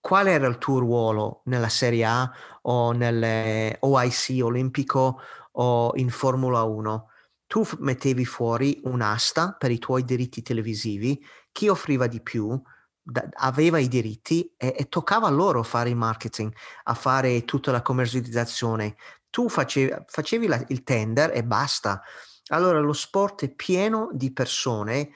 qual 0.05 0.27
era 0.27 0.47
il 0.47 0.59
tuo 0.59 0.81
ruolo 0.81 1.41
nella 1.47 1.71
Serie 1.71 2.05
A 2.05 2.31
o 2.61 2.93
nel 2.93 3.75
OIC 3.81 4.45
olimpico 4.45 5.19
o 5.53 5.93
in 5.95 6.11
Formula 6.11 6.63
1? 6.63 7.09
Tu 7.47 7.67
mettevi 7.79 8.27
fuori 8.27 8.83
un'asta 8.85 9.57
per 9.59 9.71
i 9.71 9.79
tuoi 9.79 10.05
diritti 10.05 10.43
televisivi, 10.43 11.25
chi 11.51 11.69
offriva 11.69 12.07
di 12.07 12.21
più 12.21 12.61
da, 13.01 13.27
aveva 13.33 13.79
i 13.79 13.89
diritti 13.89 14.53
e, 14.59 14.75
e, 14.77 14.91
toccava 14.91 15.29
a 15.29 15.31
loro 15.31 15.63
fare 15.63 15.89
il 15.89 15.97
marketing, 15.97 16.55
a 16.83 16.93
fare 16.93 17.47
tutta 17.47 17.73
la 17.73 17.81
commercializzazione. 17.81 18.97
Tu 19.31 19.49
facevi, 19.49 19.91
facevi 20.07 20.47
la, 20.47 20.63
il 20.69 20.83
tender 20.83 21.31
e 21.33 21.43
basta. 21.43 22.03
Allora 22.49 22.81
lo 22.81 22.93
sport 22.93 23.45
è 23.45 23.55
pieno 23.55 24.11
di 24.13 24.33
persone 24.33 25.11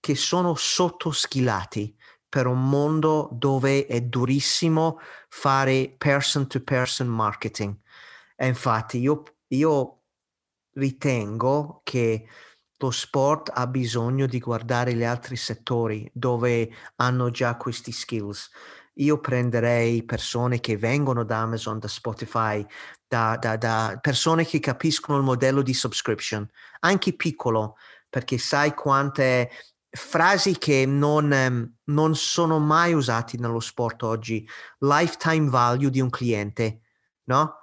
che 0.00 0.14
sono 0.14 0.54
sottoschilati 0.54 1.96
per 2.28 2.46
un 2.46 2.68
mondo 2.68 3.28
dove 3.32 3.86
è 3.86 4.00
durissimo 4.02 4.98
fare 5.28 5.94
person 5.96 6.46
to 6.46 6.62
person 6.62 7.06
marketing. 7.06 7.76
E 8.36 8.46
infatti 8.46 8.98
io, 8.98 9.22
io 9.48 10.02
ritengo 10.74 11.80
che 11.84 12.26
lo 12.80 12.90
sport 12.90 13.50
ha 13.52 13.66
bisogno 13.66 14.26
di 14.26 14.38
guardare 14.38 14.94
gli 14.94 15.04
altri 15.04 15.36
settori 15.36 16.08
dove 16.12 16.70
hanno 16.96 17.30
già 17.30 17.56
questi 17.56 17.92
skills. 17.92 18.50
Io 18.94 19.18
prenderei 19.20 20.04
persone 20.04 20.60
che 20.60 20.76
vengono 20.76 21.24
da 21.24 21.40
Amazon, 21.40 21.78
da 21.78 21.88
Spotify, 21.88 22.64
da, 23.08 23.36
da, 23.40 23.56
da 23.56 23.98
persone 24.00 24.44
che 24.44 24.60
capiscono 24.60 25.18
il 25.18 25.24
modello 25.24 25.62
di 25.62 25.72
subscription, 25.72 26.48
anche 26.80 27.14
piccolo, 27.14 27.76
perché 28.08 28.38
sai 28.38 28.74
quante 28.74 29.50
frasi 29.90 30.58
che 30.58 30.84
non, 30.86 31.32
ehm, 31.32 31.74
non 31.84 32.14
sono 32.14 32.58
mai 32.58 32.92
usati 32.92 33.38
nello 33.38 33.60
sport 33.60 34.02
oggi. 34.02 34.46
Lifetime 34.78 35.48
value 35.48 35.90
di 35.90 36.00
un 36.00 36.10
cliente, 36.10 36.82
no? 37.24 37.54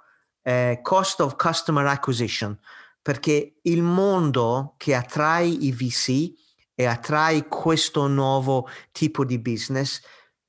Eh, 0.42 0.80
cost 0.82 1.20
of 1.20 1.36
customer 1.36 1.86
acquisition, 1.86 2.58
perché 3.00 3.58
il 3.62 3.82
mondo 3.82 4.74
che 4.76 4.94
attrae 4.94 5.46
i 5.46 5.72
VC 5.72 6.32
e 6.74 6.84
attrae 6.84 7.46
questo 7.46 8.06
nuovo 8.08 8.68
tipo 8.92 9.24
di 9.24 9.38
business 9.38 10.00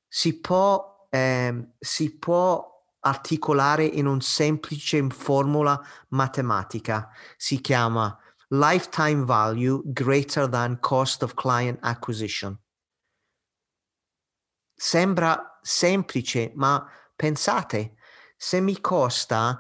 si 0.07 0.39
può, 0.39 1.07
eh, 1.09 1.69
si 1.79 2.17
può 2.17 2.76
articolare 3.07 3.85
in 3.85 4.05
un 4.05 4.21
semplice 4.21 5.05
formula 5.09 5.81
matematica. 6.09 7.09
Si 7.37 7.61
chiama 7.61 8.17
lifetime 8.49 9.25
value 9.25 9.81
greater 9.85 10.47
than 10.47 10.79
cost 10.79 11.23
of 11.23 11.33
client 11.33 11.79
acquisition. 11.81 12.57
Sembra 14.73 15.59
semplice, 15.61 16.51
ma 16.55 16.85
pensate, 17.15 17.95
se 18.37 18.61
mi 18.61 18.79
costa 18.79 19.59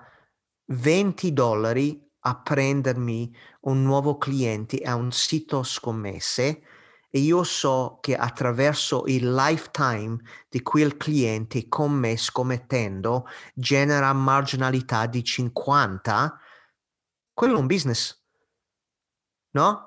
20 0.65 1.33
dollari 1.33 1.99
a 2.19 2.35
prendermi 2.35 3.35
un 3.61 3.83
nuovo 3.83 4.17
cliente 4.17 4.77
a 4.83 4.95
un 4.95 5.11
sito 5.11 5.63
scommesse 5.63 6.61
e 7.09 7.19
io 7.19 7.43
so 7.43 7.99
che 8.01 8.15
attraverso 8.15 9.03
il 9.07 9.33
lifetime 9.33 10.17
di 10.49 10.61
quel 10.61 10.97
cliente 10.97 11.67
con 11.67 11.93
me 11.93 12.17
scommettendo 12.17 13.25
genera 13.53 14.11
marginalità 14.13 15.05
di 15.05 15.23
50, 15.23 16.39
quello 17.33 17.55
è 17.55 17.59
un 17.59 17.67
business. 17.67 18.23
No? 19.51 19.85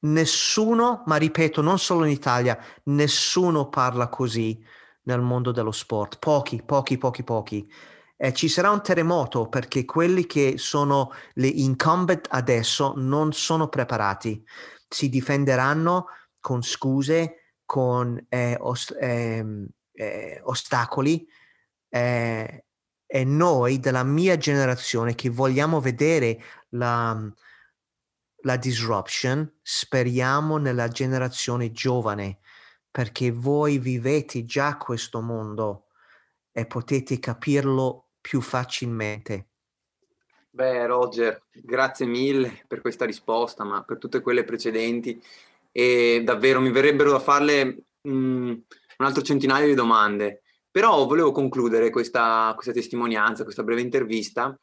Nessuno, 0.00 1.02
ma 1.06 1.16
ripeto, 1.16 1.60
non 1.60 1.78
solo 1.78 2.04
in 2.04 2.10
Italia, 2.10 2.58
nessuno 2.84 3.68
parla 3.68 4.08
così 4.08 4.62
nel 5.02 5.20
mondo 5.20 5.52
dello 5.52 5.72
sport. 5.72 6.18
Pochi, 6.18 6.62
pochi, 6.64 6.98
pochi, 6.98 7.24
pochi. 7.24 7.72
Eh, 8.16 8.32
ci 8.32 8.48
sarà 8.48 8.70
un 8.70 8.82
terremoto 8.82 9.48
perché 9.48 9.84
quelli 9.84 10.26
che 10.26 10.54
sono 10.58 11.12
le 11.34 11.46
incumbent 11.46 12.26
adesso 12.30 12.94
non 12.96 13.32
sono 13.32 13.68
preparati. 13.68 14.44
Si 14.88 15.08
difenderanno 15.08 16.06
con 16.48 16.62
scuse, 16.62 17.56
con 17.66 18.18
eh, 18.30 18.56
ost- 18.58 18.96
ehm, 18.98 19.68
eh, 19.92 20.40
ostacoli. 20.44 21.28
Eh, 21.90 22.64
e 23.06 23.24
noi 23.24 23.80
della 23.80 24.02
mia 24.02 24.38
generazione 24.38 25.14
che 25.14 25.28
vogliamo 25.28 25.78
vedere 25.78 26.42
la, 26.70 27.30
la 28.42 28.56
disruption, 28.56 29.58
speriamo 29.60 30.56
nella 30.56 30.88
generazione 30.88 31.70
giovane, 31.70 32.38
perché 32.90 33.30
voi 33.30 33.78
vivete 33.78 34.46
già 34.46 34.78
questo 34.78 35.20
mondo 35.20 35.88
e 36.50 36.64
potete 36.64 37.18
capirlo 37.18 38.12
più 38.22 38.40
facilmente. 38.40 39.48
Beh, 40.50 40.86
Roger, 40.86 41.42
grazie 41.52 42.06
mille 42.06 42.64
per 42.66 42.80
questa 42.80 43.04
risposta, 43.04 43.64
ma 43.64 43.82
per 43.84 43.98
tutte 43.98 44.20
quelle 44.22 44.44
precedenti 44.44 45.22
e 45.72 46.22
davvero 46.24 46.60
mi 46.60 46.70
verrebbero 46.70 47.12
da 47.12 47.20
farle 47.20 47.84
mh, 48.00 48.10
un 48.10 49.06
altro 49.06 49.22
centinaio 49.22 49.66
di 49.66 49.74
domande. 49.74 50.42
Però 50.70 51.06
volevo 51.06 51.32
concludere 51.32 51.90
questa, 51.90 52.52
questa, 52.54 52.72
testimonianza, 52.72 53.42
questa 53.42 53.62
breve 53.62 53.80
intervista, 53.80 54.56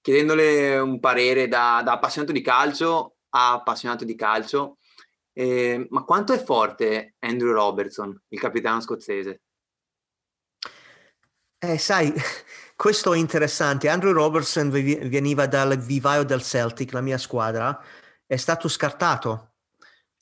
chiedendole 0.00 0.78
un 0.78 1.00
parere 1.00 1.48
da, 1.48 1.82
da 1.84 1.92
appassionato 1.92 2.32
di 2.32 2.40
calcio 2.40 3.16
a 3.30 3.52
appassionato 3.54 4.04
di 4.04 4.14
calcio. 4.14 4.78
Eh, 5.32 5.86
ma 5.90 6.04
quanto 6.04 6.32
è 6.32 6.42
forte 6.42 7.14
Andrew 7.20 7.52
Robertson, 7.52 8.18
il 8.28 8.40
capitano 8.40 8.80
scozzese? 8.80 9.42
Eh, 11.58 11.78
sai, 11.78 12.12
questo 12.76 13.12
è 13.12 13.18
interessante. 13.18 13.88
Andrew 13.88 14.12
Robertson 14.12 14.70
veniva 14.70 15.46
dal 15.46 15.76
vivaio 15.78 16.24
del 16.24 16.42
Celtic, 16.42 16.92
la 16.92 17.00
mia 17.00 17.18
squadra, 17.18 17.78
è 18.26 18.36
stato 18.36 18.68
scartato 18.68 19.47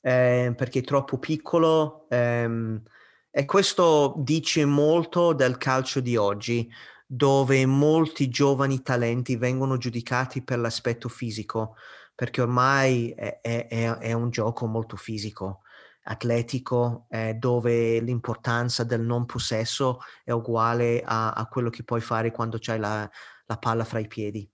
eh, 0.01 0.53
perché 0.55 0.79
è 0.79 0.83
troppo 0.83 1.17
piccolo 1.17 2.07
ehm, 2.09 2.81
e 3.29 3.45
questo 3.45 4.15
dice 4.17 4.65
molto 4.65 5.33
del 5.33 5.57
calcio 5.57 5.99
di 5.99 6.15
oggi 6.15 6.69
dove 7.05 7.65
molti 7.65 8.29
giovani 8.29 8.81
talenti 8.81 9.35
vengono 9.35 9.77
giudicati 9.77 10.41
per 10.43 10.59
l'aspetto 10.59 11.09
fisico 11.09 11.75
perché 12.13 12.41
ormai 12.41 13.11
è, 13.11 13.39
è, 13.41 13.67
è 13.67 14.13
un 14.13 14.29
gioco 14.29 14.65
molto 14.65 14.95
fisico 14.95 15.61
atletico 16.07 17.05
eh, 17.09 17.35
dove 17.35 17.99
l'importanza 17.99 18.83
del 18.83 19.01
non 19.01 19.25
possesso 19.25 19.99
è 20.23 20.31
uguale 20.31 21.01
a, 21.03 21.31
a 21.31 21.47
quello 21.47 21.69
che 21.69 21.83
puoi 21.83 22.01
fare 22.01 22.31
quando 22.31 22.57
c'hai 22.59 22.79
la, 22.79 23.09
la 23.45 23.57
palla 23.57 23.83
fra 23.83 23.99
i 23.99 24.07
piedi. 24.07 24.49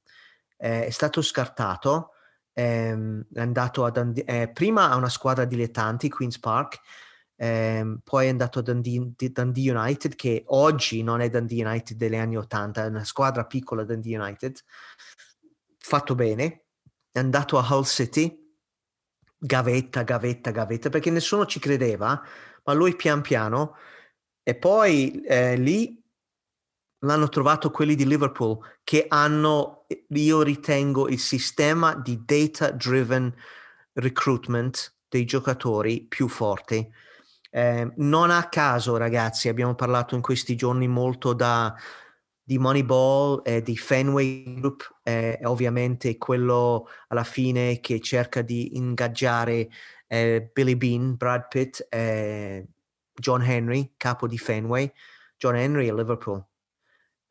Eh, 0.58 0.86
è 0.86 0.90
stato 0.90 1.22
scartato 1.22 2.10
è 2.54 2.96
andato 3.36 3.84
a 3.84 3.90
Dundee, 3.90 4.24
eh, 4.26 4.50
prima 4.52 4.90
a 4.90 4.96
una 4.96 5.10
squadra 5.10 5.46
dilettanti, 5.46 6.10
Queen's 6.10 6.40
Park, 6.40 6.80
ehm, 7.36 8.00
poi 8.04 8.28
è 8.28 8.30
andato 8.30 8.60
a 8.60 8.62
Dundee, 8.62 9.14
Dundee, 9.16 9.72
United, 9.72 10.16
che 10.16 10.44
oggi 10.48 11.02
non 11.04 11.22
è 11.22 11.30
Dundee 11.30 11.66
United 11.66 11.98
degli 11.98 12.16
anni 12.16 12.38
80, 12.38 12.84
è 12.84 12.88
una 12.88 13.04
squadra 13.04 13.46
piccola 13.46 13.84
Dundee 13.84 14.18
United, 14.18 14.58
fatto 15.80 16.16
bene, 16.16 16.66
è 17.12 17.20
andato 17.20 17.58
a 17.58 17.68
Hull 17.70 17.84
City, 17.84 18.40
gavetta, 19.38 20.04
gavetta, 20.04 20.52
gavetta, 20.52 20.90
perché 20.90 21.10
nessuno 21.10 21.46
ci 21.46 21.60
credeva, 21.60 22.22
ma 22.64 22.74
lui 22.74 22.96
pian 22.96 23.22
piano, 23.22 23.76
e 24.44 24.56
poi 24.56 25.22
eh, 25.22 25.56
lì 25.56 26.03
l'hanno 27.04 27.30
trovato 27.30 27.72
quelli 27.72 27.96
di 27.96 28.06
Liverpool 28.06 28.58
che 28.84 29.06
hanno, 29.08 29.86
io 30.10 30.42
ritengo, 30.42 31.08
il 31.08 31.20
sistema 31.20 31.96
di 31.96 32.24
data 32.26 32.72
driven 32.72 33.34
recruitment 33.94 34.96
dei 35.08 35.26
giocatori 35.26 36.06
più 36.08 36.28
forte. 36.28 36.90
Eh, 37.50 37.92
non 37.98 38.32
a 38.32 38.50
caso, 38.50 38.98
ragazzi, 38.98 39.48
abbiamo 39.48 39.76
parlato 39.76 40.16
in 40.16 40.22
questi 40.22 40.56
giorni 40.56 40.88
molto 40.88 41.34
da, 41.34 41.74
di 42.42 42.58
Moneyball 42.58 43.42
e 43.44 43.62
di 43.62 43.78
Fenway 43.78 44.60
Group, 44.60 45.00
eh, 45.04 45.40
ovviamente 45.44 46.18
quello 46.18 46.88
alla 47.10 47.24
fine 47.24 47.80
che 47.80 48.00
cerca 48.00 48.42
di 48.42 48.76
ingaggiare 48.78 49.70
eh, 50.08 50.50
Billy 50.52 50.76
Bean, 50.76 51.16
Brad 51.16 51.48
Pitt, 51.48 51.88
John 53.16 53.44
Henry, 53.44 53.94
capo 53.98 54.28
di 54.28 54.38
Fenway. 54.38 54.92
John 55.38 55.56
Henry 55.58 55.90
a 55.90 55.94
Liverpool 55.94 56.44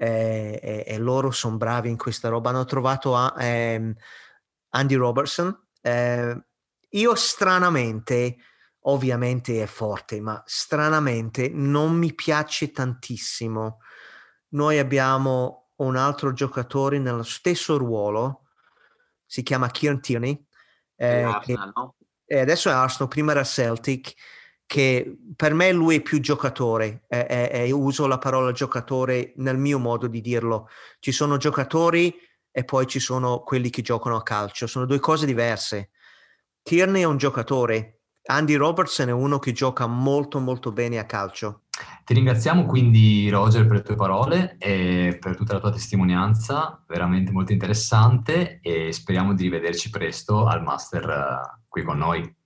e, 0.03 0.59
e, 0.61 0.85
e 0.85 0.99
loro 0.99 1.31
sono 1.31 1.57
bravi 1.57 1.89
in 1.89 1.97
questa 1.97 2.29
roba. 2.29 2.51
Hanno 2.51 2.65
trovato 2.65 3.15
a, 3.15 3.33
ehm, 3.39 3.95
Andy 4.71 4.95
Robertson. 4.97 5.57
Eh, 5.81 6.45
io 6.89 7.15
stranamente, 7.15 8.37
ovviamente 8.81 9.63
è 9.63 9.67
forte, 9.67 10.21
ma 10.21 10.43
stranamente 10.45 11.49
non 11.51 11.95
mi 11.95 12.13
piace 12.15 12.73
tantissimo. 12.73 13.79
Noi 14.49 14.81
abbiamo 14.81 15.71
un 15.77 15.95
altro 15.97 16.33
giocatore 16.33 16.99
nello 16.99 17.23
stesso 17.23 17.77
ruolo, 17.79 18.49
si 19.25 19.45
chiama 19.45 19.71
Kieran 19.71 20.01
Tierney. 20.01 20.47
Eh, 20.97 21.39
che, 21.43 21.55
no? 21.55 21.95
adesso 22.27 22.69
è 22.69 22.73
Arsenal, 22.73 23.09
prima 23.09 23.31
era 23.31 23.45
Celtic 23.45 24.15
che 24.73 25.19
per 25.37 25.53
me 25.53 25.71
lui 25.71 25.97
è 25.97 26.01
più 26.01 26.19
giocatore 26.19 27.03
e, 27.07 27.27
e, 27.29 27.51
e, 27.53 27.71
uso 27.73 28.07
la 28.07 28.17
parola 28.17 28.53
giocatore 28.53 29.35
nel 29.37 29.59
mio 29.59 29.79
modo 29.79 30.07
di 30.07 30.23
dirlo. 30.23 30.71
Ci 30.99 31.13
sono 31.13 31.37
giocatori 31.37 32.15
e 32.51 32.65
poi 32.65 32.87
ci 32.87 32.99
sono 32.99 33.41
quelli 33.41 33.69
che 33.69 33.83
giocano 33.83 34.17
a 34.17 34.23
calcio, 34.23 34.67
sono 34.67 34.87
due 34.87 34.99
cose 34.99 35.27
diverse. 35.27 35.91
Tierney 36.63 37.03
è 37.03 37.05
un 37.05 37.19
giocatore, 37.19 38.05
Andy 38.25 38.55
Robertson 38.55 39.09
è 39.09 39.13
uno 39.13 39.39
che 39.39 39.53
gioca 39.53 39.87
molto 39.87 40.39
molto 40.39 40.73
bene 40.73 40.99
a 40.99 41.05
calcio. 41.05 41.65
Ti 42.07 42.15
ringraziamo 42.15 42.65
quindi 42.65 43.29
Roger 43.29 43.67
per 43.67 43.77
le 43.77 43.83
tue 43.83 43.95
parole 43.95 44.57
e 44.59 45.19
per 45.21 45.37
tutta 45.37 45.53
la 45.53 45.61
tua 45.61 45.73
testimonianza, 45.73 46.83
veramente 46.89 47.31
molto 47.31 47.53
interessante 47.53 48.59
e 48.63 48.91
speriamo 48.91 49.35
di 49.35 49.43
rivederci 49.43 49.91
presto 49.91 50.47
al 50.47 50.63
Master 50.63 51.05
uh, 51.07 51.61
qui 51.69 51.83
con 51.83 51.99
noi. 51.99 52.41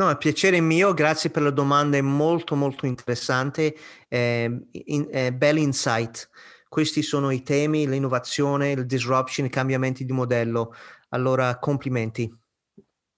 No, 0.00 0.08
è 0.08 0.16
piacere 0.16 0.62
mio, 0.62 0.94
grazie 0.94 1.28
per 1.28 1.42
la 1.42 1.50
domanda, 1.50 1.98
è 1.98 2.00
molto 2.00 2.56
molto 2.56 2.86
interessante, 2.86 3.76
eh, 4.08 4.66
in, 4.70 5.06
eh, 5.10 5.30
bel 5.30 5.58
insight. 5.58 6.30
Questi 6.66 7.02
sono 7.02 7.30
i 7.30 7.42
temi, 7.42 7.86
l'innovazione, 7.86 8.70
il 8.70 8.86
disruption, 8.86 9.44
i 9.44 9.50
cambiamenti 9.50 10.06
di 10.06 10.12
modello. 10.12 10.74
Allora, 11.10 11.58
complimenti. 11.58 12.34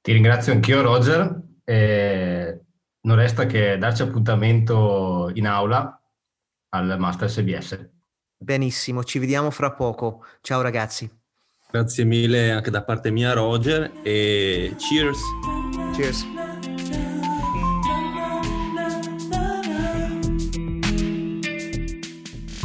Ti 0.00 0.12
ringrazio 0.12 0.54
anch'io 0.54 0.82
Roger, 0.82 1.40
eh, 1.62 2.60
non 3.02 3.16
resta 3.16 3.46
che 3.46 3.78
darci 3.78 4.02
appuntamento 4.02 5.30
in 5.34 5.46
aula 5.46 6.02
al 6.70 6.98
Master 6.98 7.30
SBS. 7.30 7.90
Benissimo, 8.38 9.04
ci 9.04 9.20
vediamo 9.20 9.52
fra 9.52 9.70
poco. 9.70 10.24
Ciao 10.40 10.62
ragazzi. 10.62 11.08
Grazie 11.70 12.02
mille 12.02 12.50
anche 12.50 12.70
da 12.70 12.82
parte 12.82 13.12
mia 13.12 13.34
Roger 13.34 13.88
e 14.02 14.74
cheers. 14.78 15.20
Cheers. 15.94 16.41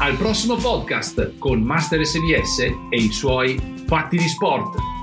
Al 0.07 0.15
prossimo 0.15 0.55
podcast 0.55 1.37
con 1.37 1.59
Master 1.59 2.05
SBS 2.05 2.59
e 2.59 2.95
i 2.95 3.11
suoi 3.11 3.59
fatti 3.85 4.15
di 4.15 4.29
sport. 4.29 4.96